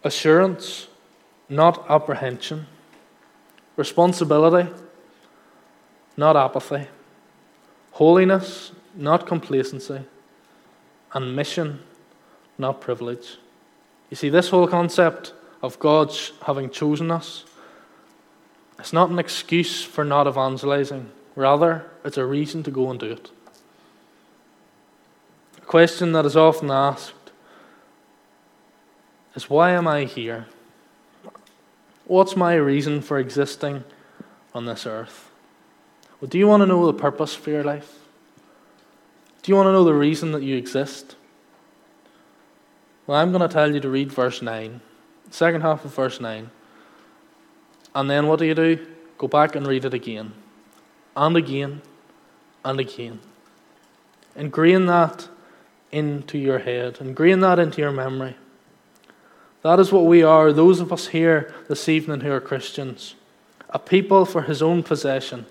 assurance, 0.05 0.87
not 1.49 1.85
apprehension, 1.91 2.67
responsibility, 3.77 4.71
not 6.17 6.37
apathy, 6.37 6.87
holiness, 7.91 8.71
not 8.95 9.27
complacency, 9.27 10.03
and 11.13 11.35
mission, 11.35 11.81
not 12.59 12.81
privilege. 12.81 13.39
You 14.09 14.17
see, 14.17 14.29
this 14.29 14.51
whole 14.51 14.69
concept 14.69 15.33
of 15.63 15.81
God 15.81 16.17
having 16.47 16.71
chosen 16.71 17.11
us, 17.11 17.45
it's 18.79 18.93
not 18.93 19.11
an 19.11 19.19
excuse 19.19 19.83
for 19.83 20.05
not 20.05 20.29
evangelizing. 20.29 21.11
Rather, 21.35 21.87
it's 22.05 22.17
a 22.17 22.25
reason 22.25 22.63
to 22.63 22.71
go 22.71 22.89
and 22.89 23.01
do 23.01 23.11
it. 23.11 23.31
Question 25.71 26.11
that 26.15 26.27
is 26.27 26.37
often 26.37 26.69
asked 26.69 27.31
is 29.37 29.49
why 29.49 29.71
am 29.71 29.87
I 29.87 30.03
here? 30.03 30.47
What's 32.07 32.35
my 32.35 32.55
reason 32.55 33.01
for 33.01 33.21
existing 33.21 33.85
on 34.53 34.67
this 34.67 34.85
earth? 34.85 35.31
Well, 36.21 36.29
do 36.29 36.39
you 36.39 36.49
want 36.49 36.63
to 36.63 36.67
know 36.67 36.85
the 36.87 36.93
purpose 36.93 37.37
for 37.37 37.51
your 37.51 37.63
life? 37.63 38.01
Do 39.45 39.53
you 39.53 39.55
want 39.55 39.69
to 39.69 39.73
know 39.73 39.85
the 39.85 39.95
reason 39.95 40.33
that 40.33 40.43
you 40.43 40.57
exist? 40.57 41.15
Well, 43.07 43.19
I'm 43.19 43.31
going 43.31 43.49
to 43.49 43.55
tell 43.55 43.73
you 43.73 43.79
to 43.79 43.89
read 43.89 44.11
verse 44.11 44.43
9, 44.43 44.81
second 45.31 45.61
half 45.61 45.85
of 45.85 45.95
verse 45.95 46.21
9. 46.21 46.51
And 47.95 48.11
then 48.11 48.27
what 48.27 48.41
do 48.41 48.45
you 48.45 48.57
do? 48.57 48.89
Go 49.19 49.29
back 49.29 49.55
and 49.55 49.69
read 49.69 49.85
it 49.85 49.95
again, 49.95 50.33
and 51.15 51.37
again, 51.37 51.81
and 52.65 52.81
again. 52.81 53.21
Ingrain 54.35 54.87
that 54.87 55.29
into 55.93 56.39
your 56.39 56.59
head, 56.61 56.99
ingrain 57.01 57.41
that 57.41 57.59
into 57.59 57.81
your 57.81 57.93
memory. 57.93 58.37
That 59.63 59.79
is 59.79 59.93
what 59.93 60.07
we 60.07 60.23
are, 60.23 60.53
those 60.53 60.81
of 60.81 60.93
us 60.93 61.09
here 61.09 61.55
this 61.69 61.89
evening 61.89 62.21
who 62.21 62.33
are 62.33 62.41
Christians, 62.41 63.15
a 63.69 63.79
people 63.79 64.25
for 64.25 64.43
his 64.43 64.63
own 64.63 64.83
possession 64.83 65.47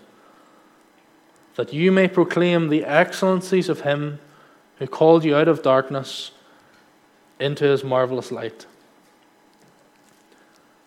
that 1.55 1.73
you 1.73 1.91
may 1.91 2.07
proclaim 2.07 2.69
the 2.69 2.85
excellencies 2.85 3.67
of 3.67 3.81
him 3.81 4.19
who 4.77 4.87
called 4.87 5.25
you 5.25 5.35
out 5.35 5.49
of 5.49 5.61
darkness 5.61 6.31
into 7.37 7.65
his 7.65 7.83
marvelous 7.83 8.31
light. 8.31 8.65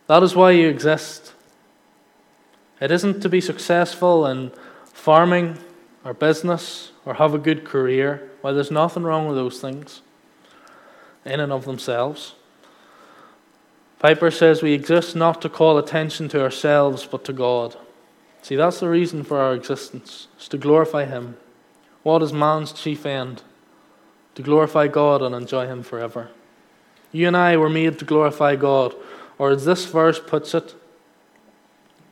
That 0.07 0.23
is 0.23 0.35
why 0.35 0.53
you 0.53 0.69
exist. 0.69 1.35
It 2.81 2.91
isn't 2.91 3.21
to 3.21 3.29
be 3.29 3.41
successful 3.41 4.27
in 4.27 4.51
farming 4.87 5.59
or 6.05 6.15
business 6.15 6.93
or 7.05 7.15
have 7.15 7.35
a 7.35 7.39
good 7.39 7.65
career. 7.65 8.31
Well, 8.43 8.55
there's 8.55 8.71
nothing 8.71 9.03
wrong 9.03 9.27
with 9.27 9.37
those 9.37 9.61
things 9.61 10.03
in 11.25 11.41
and 11.41 11.53
of 11.53 11.65
themselves. 11.65 12.35
Piper 13.99 14.33
says 14.33 14.63
we 14.63 14.73
exist 14.73 15.15
not 15.15 15.41
to 15.43 15.49
call 15.49 15.79
attention 15.79 16.29
to 16.31 16.43
ourselves 16.43 17.07
but 17.07 17.25
to 17.25 17.33
God. 17.33 17.77
See, 18.43 18.57
that's 18.57 18.81
the 18.81 18.89
reason 18.89 19.23
for 19.23 19.39
our 19.39 19.55
existence, 19.55 20.27
is 20.41 20.49
to 20.49 20.59
glorify 20.59 21.05
Him. 21.05 21.37
What 22.03 22.23
is 22.23 22.33
man's 22.33 22.73
chief 22.73 23.07
end? 23.07 23.43
To 24.35 24.43
glorify 24.43 24.89
God 24.89 25.23
and 25.23 25.33
enjoy 25.33 25.69
Him 25.69 25.85
forever. 25.85 26.31
You 27.13 27.29
and 27.29 27.37
I 27.37 27.57
were 27.57 27.69
made 27.69 28.01
to 28.01 28.05
glorify 28.05 28.57
God, 28.57 28.97
or 29.39 29.51
as 29.51 29.65
this 29.65 29.85
verse 29.85 30.19
puts 30.19 30.55
it, 30.55 30.75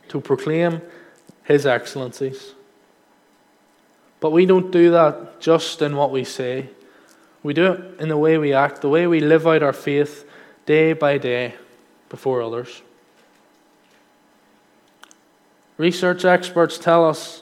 to 0.07 0.21
proclaim 0.21 0.81
His 1.43 1.65
excellencies. 1.65 2.53
But 4.21 4.31
we 4.31 4.45
don't 4.45 4.71
do 4.71 4.91
that 4.91 5.41
just 5.41 5.81
in 5.81 5.97
what 5.97 6.11
we 6.11 6.23
say. 6.23 6.69
We 7.43 7.53
do 7.53 7.73
it 7.73 7.99
in 7.99 8.07
the 8.07 8.17
way 8.17 8.37
we 8.37 8.53
act, 8.53 8.81
the 8.81 8.89
way 8.89 9.07
we 9.07 9.19
live 9.19 9.45
out 9.47 9.63
our 9.63 9.73
faith 9.73 10.29
day 10.65 10.93
by 10.93 11.17
day 11.17 11.55
before 12.07 12.41
others. 12.41 12.83
Research 15.77 16.23
experts 16.23 16.77
tell 16.77 17.03
us 17.03 17.41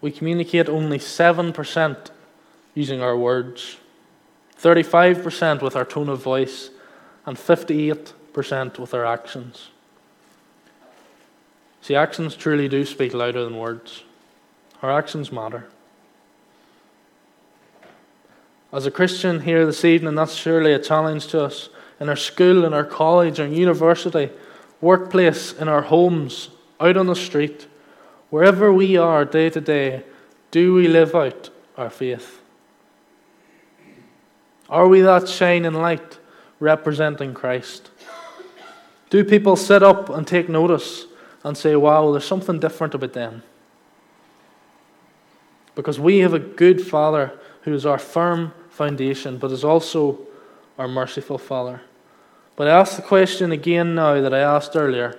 we 0.00 0.10
communicate 0.10 0.70
only 0.70 0.98
7% 0.98 2.10
using 2.74 3.02
our 3.02 3.16
words, 3.16 3.76
35% 4.58 5.60
with 5.60 5.76
our 5.76 5.84
tone 5.84 6.08
of 6.08 6.22
voice, 6.22 6.70
and 7.26 7.36
58% 7.36 8.78
with 8.78 8.94
our 8.94 9.04
actions. 9.04 9.68
See, 11.82 11.94
actions 11.94 12.34
truly 12.34 12.68
do 12.68 12.86
speak 12.86 13.12
louder 13.12 13.44
than 13.44 13.58
words. 13.58 14.04
Our 14.82 14.90
actions 14.90 15.30
matter. 15.30 15.66
As 18.72 18.86
a 18.86 18.90
Christian 18.90 19.40
here 19.40 19.66
this 19.66 19.84
evening, 19.84 20.14
that's 20.14 20.34
surely 20.34 20.72
a 20.72 20.78
challenge 20.78 21.26
to 21.28 21.44
us 21.44 21.68
in 21.98 22.08
our 22.08 22.16
school, 22.16 22.64
in 22.64 22.72
our 22.72 22.84
college, 22.84 23.40
our 23.40 23.46
university, 23.46 24.30
workplace, 24.80 25.52
in 25.52 25.68
our 25.68 25.82
homes, 25.82 26.50
out 26.80 26.96
on 26.96 27.06
the 27.06 27.16
street, 27.16 27.66
wherever 28.30 28.72
we 28.72 28.96
are 28.96 29.24
day 29.24 29.50
to 29.50 29.60
day, 29.60 30.02
do 30.50 30.72
we 30.72 30.88
live 30.88 31.14
out 31.14 31.50
our 31.76 31.90
faith? 31.90 32.40
Are 34.68 34.88
we 34.88 35.00
that 35.02 35.28
shining 35.28 35.74
light 35.74 36.18
representing 36.58 37.34
Christ? 37.34 37.90
Do 39.10 39.24
people 39.24 39.56
sit 39.56 39.82
up 39.82 40.08
and 40.08 40.26
take 40.26 40.48
notice 40.48 41.06
and 41.42 41.56
say, 41.56 41.74
wow, 41.74 42.12
there's 42.12 42.24
something 42.24 42.60
different 42.60 42.94
about 42.94 43.12
them? 43.12 43.42
Because 45.74 46.00
we 46.00 46.18
have 46.18 46.34
a 46.34 46.38
good 46.38 46.80
Father 46.80 47.38
who 47.62 47.74
is 47.74 47.86
our 47.86 47.98
firm 47.98 48.52
foundation, 48.70 49.38
but 49.38 49.52
is 49.52 49.64
also 49.64 50.18
our 50.78 50.88
merciful 50.88 51.38
Father. 51.38 51.82
But 52.56 52.68
I 52.68 52.78
ask 52.78 52.96
the 52.96 53.02
question 53.02 53.52
again 53.52 53.94
now 53.94 54.20
that 54.20 54.34
I 54.34 54.40
asked 54.40 54.76
earlier 54.76 55.18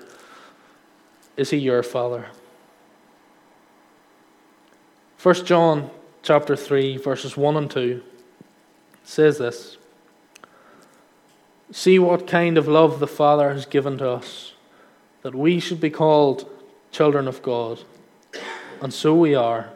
is 1.38 1.50
he 1.50 1.58
your 1.58 1.82
father? 1.82 2.28
1 5.24 5.46
John 5.46 5.90
chapter 6.22 6.56
3 6.56 6.98
verses 6.98 7.36
1 7.36 7.58
and 7.58 7.72
2 7.72 8.04
says 9.04 9.40
this 9.40 9.78
See 11.72 11.98
what 11.98 12.28
kind 12.28 12.58
of 12.58 12.68
love 12.68 13.00
the 13.00 13.08
Father 13.08 13.52
has 13.54 13.66
given 13.66 13.98
to 13.98 14.10
us 14.10 14.54
that 15.24 15.34
we 15.34 15.60
should 15.60 15.80
be 15.80 15.90
called 15.90 16.50
children 16.92 17.28
of 17.28 17.42
God 17.42 17.82
and 18.82 18.94
so 18.94 19.16
we 19.16 19.34
are 19.34 19.72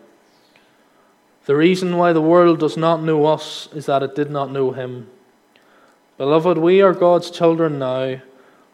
the 1.46 1.56
reason 1.56 1.98
why 1.98 2.12
the 2.12 2.22
world 2.22 2.60
does 2.60 2.76
not 2.76 3.04
know 3.04 3.26
us 3.26 3.70
is 3.74 3.86
that 3.86 4.04
it 4.04 4.16
did 4.16 4.30
not 4.30 4.52
know 4.52 4.72
him 4.72 5.08
beloved 6.18 6.58
we 6.58 6.82
are 6.82 6.94
God's 6.94 7.30
children 7.30 7.80
now 7.80 8.20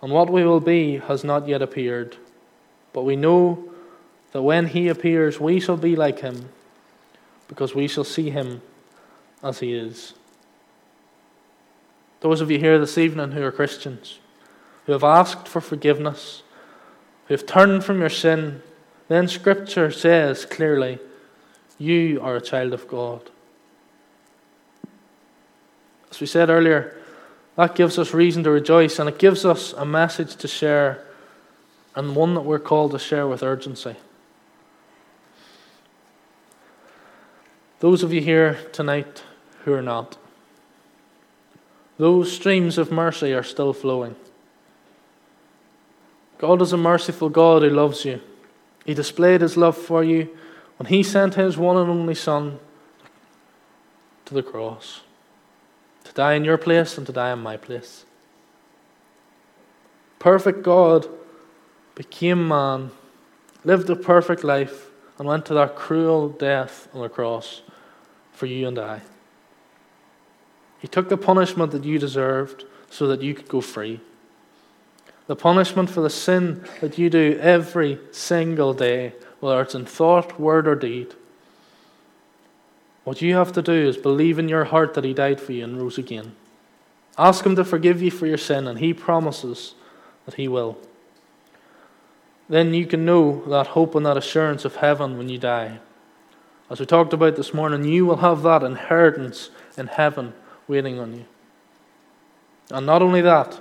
and 0.01 0.11
what 0.11 0.29
we 0.29 0.43
will 0.43 0.59
be 0.59 0.97
has 0.97 1.23
not 1.23 1.47
yet 1.47 1.61
appeared 1.61 2.17
but 2.93 3.03
we 3.03 3.15
know 3.15 3.71
that 4.31 4.41
when 4.41 4.67
he 4.67 4.87
appears, 4.87 5.39
we 5.39 5.59
shall 5.59 5.77
be 5.77 5.95
like 5.95 6.19
him, 6.19 6.49
because 7.47 7.75
we 7.75 7.87
shall 7.87 8.03
see 8.03 8.29
him 8.29 8.61
as 9.43 9.59
he 9.59 9.73
is. 9.73 10.13
Those 12.21 12.39
of 12.41 12.51
you 12.51 12.59
here 12.59 12.79
this 12.79 12.97
evening 12.97 13.31
who 13.31 13.43
are 13.43 13.51
Christians, 13.51 14.19
who 14.85 14.93
have 14.93 15.03
asked 15.03 15.47
for 15.47 15.59
forgiveness, 15.59 16.43
who 17.27 17.33
have 17.33 17.45
turned 17.45 17.83
from 17.83 17.99
your 17.99 18.09
sin, 18.09 18.61
then 19.07 19.27
Scripture 19.27 19.91
says 19.91 20.45
clearly, 20.45 20.99
you 21.81 22.21
are 22.21 22.35
a 22.35 22.41
child 22.41 22.73
of 22.73 22.87
God. 22.87 23.29
As 26.11 26.21
we 26.21 26.27
said 26.27 26.49
earlier, 26.49 26.95
that 27.55 27.75
gives 27.75 27.97
us 27.97 28.13
reason 28.13 28.43
to 28.43 28.51
rejoice 28.51 28.99
and 28.99 29.09
it 29.09 29.17
gives 29.17 29.45
us 29.45 29.73
a 29.73 29.85
message 29.85 30.35
to 30.37 30.47
share 30.47 31.03
and 31.95 32.15
one 32.15 32.35
that 32.35 32.41
we're 32.41 32.59
called 32.59 32.91
to 32.91 32.99
share 32.99 33.27
with 33.27 33.43
urgency. 33.43 33.95
Those 37.79 38.03
of 38.03 38.13
you 38.13 38.21
here 38.21 38.59
tonight 38.71 39.23
who 39.65 39.73
are 39.73 39.81
not, 39.81 40.17
those 41.97 42.31
streams 42.31 42.77
of 42.77 42.91
mercy 42.91 43.33
are 43.33 43.43
still 43.43 43.73
flowing. 43.73 44.15
God 46.37 46.61
is 46.61 46.73
a 46.73 46.77
merciful 46.77 47.29
God 47.29 47.63
who 47.63 47.69
loves 47.69 48.05
you. 48.05 48.21
He 48.85 48.93
displayed 48.93 49.41
his 49.41 49.57
love 49.57 49.77
for 49.77 50.03
you 50.03 50.29
when 50.81 50.87
he 50.87 51.03
sent 51.03 51.35
his 51.35 51.59
one 51.59 51.77
and 51.77 51.91
only 51.91 52.15
Son 52.15 52.57
to 54.25 54.33
the 54.33 54.41
cross 54.41 55.01
to 56.03 56.11
die 56.11 56.33
in 56.33 56.43
your 56.43 56.57
place 56.57 56.97
and 56.97 57.05
to 57.05 57.13
die 57.13 57.31
in 57.31 57.37
my 57.37 57.55
place. 57.55 58.03
Perfect 60.17 60.63
God 60.63 61.07
became 61.93 62.47
man, 62.47 62.89
lived 63.63 63.91
a 63.91 63.95
perfect 63.95 64.43
life, 64.43 64.89
and 65.19 65.27
went 65.27 65.45
to 65.45 65.53
that 65.53 65.75
cruel 65.75 66.29
death 66.29 66.87
on 66.95 67.01
the 67.03 67.09
cross 67.09 67.61
for 68.31 68.47
you 68.47 68.67
and 68.67 68.79
I. 68.79 69.01
He 70.79 70.87
took 70.87 71.09
the 71.09 71.15
punishment 71.15 71.73
that 71.73 71.85
you 71.85 71.99
deserved 71.99 72.65
so 72.89 73.05
that 73.05 73.21
you 73.21 73.35
could 73.35 73.47
go 73.47 73.61
free. 73.61 73.99
The 75.27 75.35
punishment 75.35 75.91
for 75.91 76.01
the 76.01 76.09
sin 76.09 76.65
that 76.79 76.97
you 76.97 77.11
do 77.11 77.37
every 77.39 77.99
single 78.09 78.73
day, 78.73 79.13
whether 79.41 79.61
it's 79.61 79.75
in 79.75 79.85
thought, 79.85 80.39
word, 80.39 80.67
or 80.67 80.75
deed. 80.75 81.13
What 83.03 83.21
you 83.21 83.35
have 83.35 83.51
to 83.53 83.61
do 83.61 83.73
is 83.73 83.97
believe 83.97 84.39
in 84.39 84.47
your 84.47 84.65
heart 84.65 84.93
that 84.93 85.03
He 85.03 85.13
died 85.13 85.41
for 85.41 85.51
you 85.51 85.63
and 85.65 85.81
rose 85.81 85.97
again. 85.97 86.35
Ask 87.17 87.45
Him 87.45 87.55
to 87.57 87.65
forgive 87.65 88.01
you 88.01 88.11
for 88.11 88.27
your 88.27 88.37
sin, 88.37 88.67
and 88.67 88.79
He 88.79 88.93
promises 88.93 89.73
that 90.25 90.35
He 90.35 90.47
will. 90.47 90.77
Then 92.47 92.73
you 92.73 92.85
can 92.85 93.03
know 93.03 93.43
that 93.47 93.67
hope 93.67 93.95
and 93.95 94.05
that 94.05 94.17
assurance 94.17 94.65
of 94.65 94.77
heaven 94.77 95.17
when 95.17 95.29
you 95.29 95.37
die. 95.37 95.79
As 96.69 96.79
we 96.79 96.85
talked 96.85 97.11
about 97.11 97.35
this 97.35 97.53
morning, 97.53 97.83
you 97.83 98.05
will 98.05 98.17
have 98.17 98.43
that 98.43 98.63
inheritance 98.63 99.49
in 99.77 99.87
heaven 99.87 100.33
waiting 100.67 100.99
on 100.99 101.13
you. 101.15 101.25
And 102.69 102.85
not 102.85 103.01
only 103.01 103.21
that, 103.21 103.59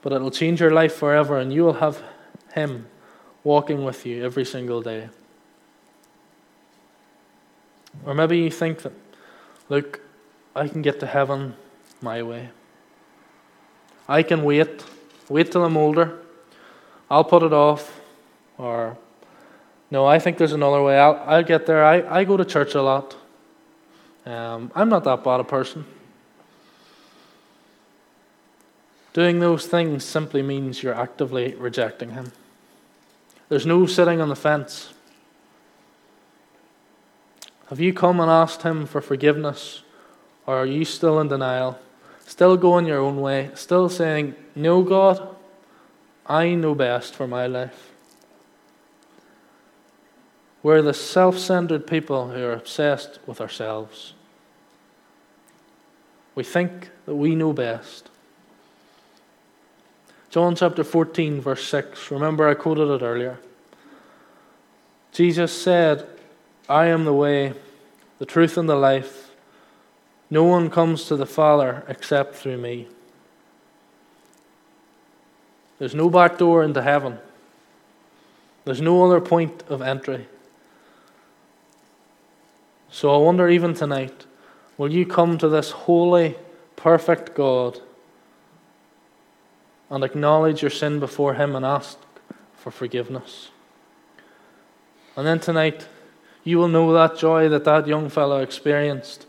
but 0.00 0.12
it'll 0.12 0.30
change 0.30 0.60
your 0.60 0.72
life 0.72 0.94
forever, 0.94 1.38
and 1.38 1.52
you 1.52 1.64
will 1.64 1.74
have 1.74 2.02
Him 2.54 2.86
walking 3.48 3.82
with 3.82 4.04
you 4.04 4.22
every 4.22 4.44
single 4.44 4.82
day. 4.82 5.08
Or 8.04 8.12
maybe 8.12 8.36
you 8.36 8.50
think 8.50 8.82
that, 8.82 8.92
look, 9.70 10.00
I 10.54 10.68
can 10.68 10.82
get 10.82 11.00
to 11.00 11.06
heaven 11.06 11.54
my 12.02 12.22
way. 12.22 12.50
I 14.06 14.22
can 14.22 14.44
wait, 14.44 14.84
wait 15.30 15.50
till 15.50 15.64
I'm 15.64 15.78
older. 15.78 16.18
I'll 17.10 17.24
put 17.24 17.42
it 17.42 17.54
off. 17.54 18.00
Or, 18.58 18.98
no, 19.90 20.04
I 20.04 20.18
think 20.18 20.36
there's 20.36 20.52
another 20.52 20.82
way. 20.82 20.98
I'll, 20.98 21.16
I'll 21.26 21.42
get 21.42 21.64
there. 21.64 21.82
I, 21.84 22.20
I 22.20 22.24
go 22.24 22.36
to 22.36 22.44
church 22.44 22.74
a 22.74 22.82
lot. 22.82 23.16
Um, 24.26 24.70
I'm 24.74 24.90
not 24.90 25.04
that 25.04 25.24
bad 25.24 25.40
a 25.40 25.44
person. 25.44 25.86
Doing 29.14 29.40
those 29.40 29.66
things 29.66 30.04
simply 30.04 30.42
means 30.42 30.82
you're 30.82 31.00
actively 31.06 31.54
rejecting 31.54 32.10
Him. 32.10 32.30
There's 33.48 33.66
no 33.66 33.86
sitting 33.86 34.20
on 34.20 34.28
the 34.28 34.36
fence. 34.36 34.92
Have 37.68 37.80
you 37.80 37.92
come 37.92 38.20
and 38.20 38.30
asked 38.30 38.62
Him 38.62 38.86
for 38.86 39.00
forgiveness? 39.00 39.82
Or 40.46 40.56
are 40.56 40.66
you 40.66 40.84
still 40.84 41.20
in 41.20 41.28
denial? 41.28 41.78
Still 42.26 42.56
going 42.56 42.86
your 42.86 42.98
own 42.98 43.20
way? 43.20 43.50
Still 43.54 43.88
saying, 43.88 44.34
No, 44.54 44.82
God, 44.82 45.36
I 46.26 46.54
know 46.54 46.74
best 46.74 47.14
for 47.14 47.26
my 47.26 47.46
life? 47.46 47.92
We're 50.62 50.82
the 50.82 50.94
self 50.94 51.38
centered 51.38 51.86
people 51.86 52.30
who 52.30 52.42
are 52.44 52.52
obsessed 52.52 53.18
with 53.26 53.40
ourselves. 53.40 54.14
We 56.34 56.44
think 56.44 56.90
that 57.06 57.14
we 57.14 57.34
know 57.34 57.52
best. 57.52 58.10
John 60.38 60.54
chapter 60.54 60.84
14, 60.84 61.40
verse 61.40 61.66
6. 61.66 62.12
Remember, 62.12 62.46
I 62.46 62.54
quoted 62.54 62.88
it 62.94 63.02
earlier. 63.02 63.40
Jesus 65.10 65.50
said, 65.50 66.06
I 66.68 66.86
am 66.86 67.04
the 67.04 67.12
way, 67.12 67.54
the 68.20 68.24
truth, 68.24 68.56
and 68.56 68.68
the 68.68 68.76
life. 68.76 69.32
No 70.30 70.44
one 70.44 70.70
comes 70.70 71.06
to 71.06 71.16
the 71.16 71.26
Father 71.26 71.84
except 71.88 72.36
through 72.36 72.58
me. 72.58 72.86
There's 75.80 75.96
no 75.96 76.08
back 76.08 76.38
door 76.38 76.62
into 76.62 76.82
heaven, 76.82 77.18
there's 78.64 78.80
no 78.80 79.04
other 79.04 79.20
point 79.20 79.64
of 79.68 79.82
entry. 79.82 80.28
So 82.92 83.12
I 83.12 83.18
wonder, 83.18 83.48
even 83.48 83.74
tonight, 83.74 84.24
will 84.76 84.92
you 84.92 85.04
come 85.04 85.36
to 85.38 85.48
this 85.48 85.72
holy, 85.72 86.36
perfect 86.76 87.34
God? 87.34 87.80
And 89.90 90.04
acknowledge 90.04 90.62
your 90.62 90.70
sin 90.70 91.00
before 91.00 91.34
Him 91.34 91.56
and 91.56 91.64
ask 91.64 91.98
for 92.56 92.70
forgiveness. 92.70 93.50
And 95.16 95.26
then 95.26 95.40
tonight, 95.40 95.86
you 96.44 96.58
will 96.58 96.68
know 96.68 96.92
that 96.92 97.18
joy 97.18 97.48
that 97.48 97.64
that 97.64 97.86
young 97.86 98.08
fellow 98.08 98.40
experienced 98.40 99.26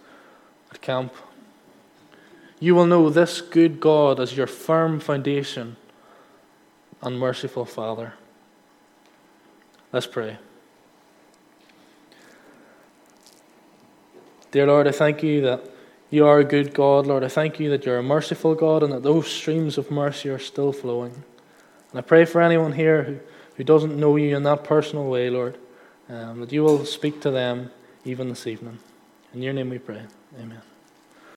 at 0.72 0.82
camp. 0.82 1.14
You 2.60 2.76
will 2.76 2.86
know 2.86 3.10
this 3.10 3.42
good 3.42 3.80
God 3.80 4.20
as 4.20 4.36
your 4.36 4.48
firm 4.48 5.00
foundation 5.00 5.78
and 7.02 7.18
merciful 7.18 7.66
Father. 7.66 8.14
Let's 9.92 10.08
pray. 10.08 10.38
Dear 14.52 14.68
Lord, 14.68 14.88
I 14.88 14.92
thank 14.92 15.24
you 15.24 15.42
that 15.42 15.64
you 16.10 16.26
are 16.26 16.40
a 16.40 16.44
good 16.44 16.74
God, 16.74 17.06
Lord. 17.08 17.24
I 17.24 17.28
thank 17.28 17.60
you 17.60 17.70
that 17.70 17.86
you're 17.86 17.98
a 17.98 18.04
merciful 18.04 18.56
God 18.56 18.84
and 18.84 18.92
that 18.94 19.04
those 19.04 19.28
streams 19.28 19.78
of 19.78 19.92
mercy 19.92 20.30
are 20.30 20.40
still 20.40 20.74
flowing. 20.74 21.24
And 21.92 22.00
I 22.00 22.02
pray 22.02 22.26
for 22.26 22.42
anyone 22.42 22.74
here 22.74 23.04
who, 23.04 23.20
who 23.56 23.64
doesn't 23.64 23.98
know 23.98 24.16
you 24.16 24.36
in 24.36 24.44
that 24.44 24.64
personal 24.64 25.06
way, 25.06 25.30
Lord, 25.30 25.58
um, 26.10 26.40
that 26.42 26.52
you 26.52 26.64
will 26.64 26.86
speak 26.86 27.22
to 27.22 27.32
them 27.32 27.72
even 28.06 28.30
this 28.30 28.48
evening. 28.48 28.80
In 29.34 29.42
your 29.42 29.54
name 29.54 29.70
we 29.70 29.80
pray. 29.80 30.02
Amen. 30.40 30.69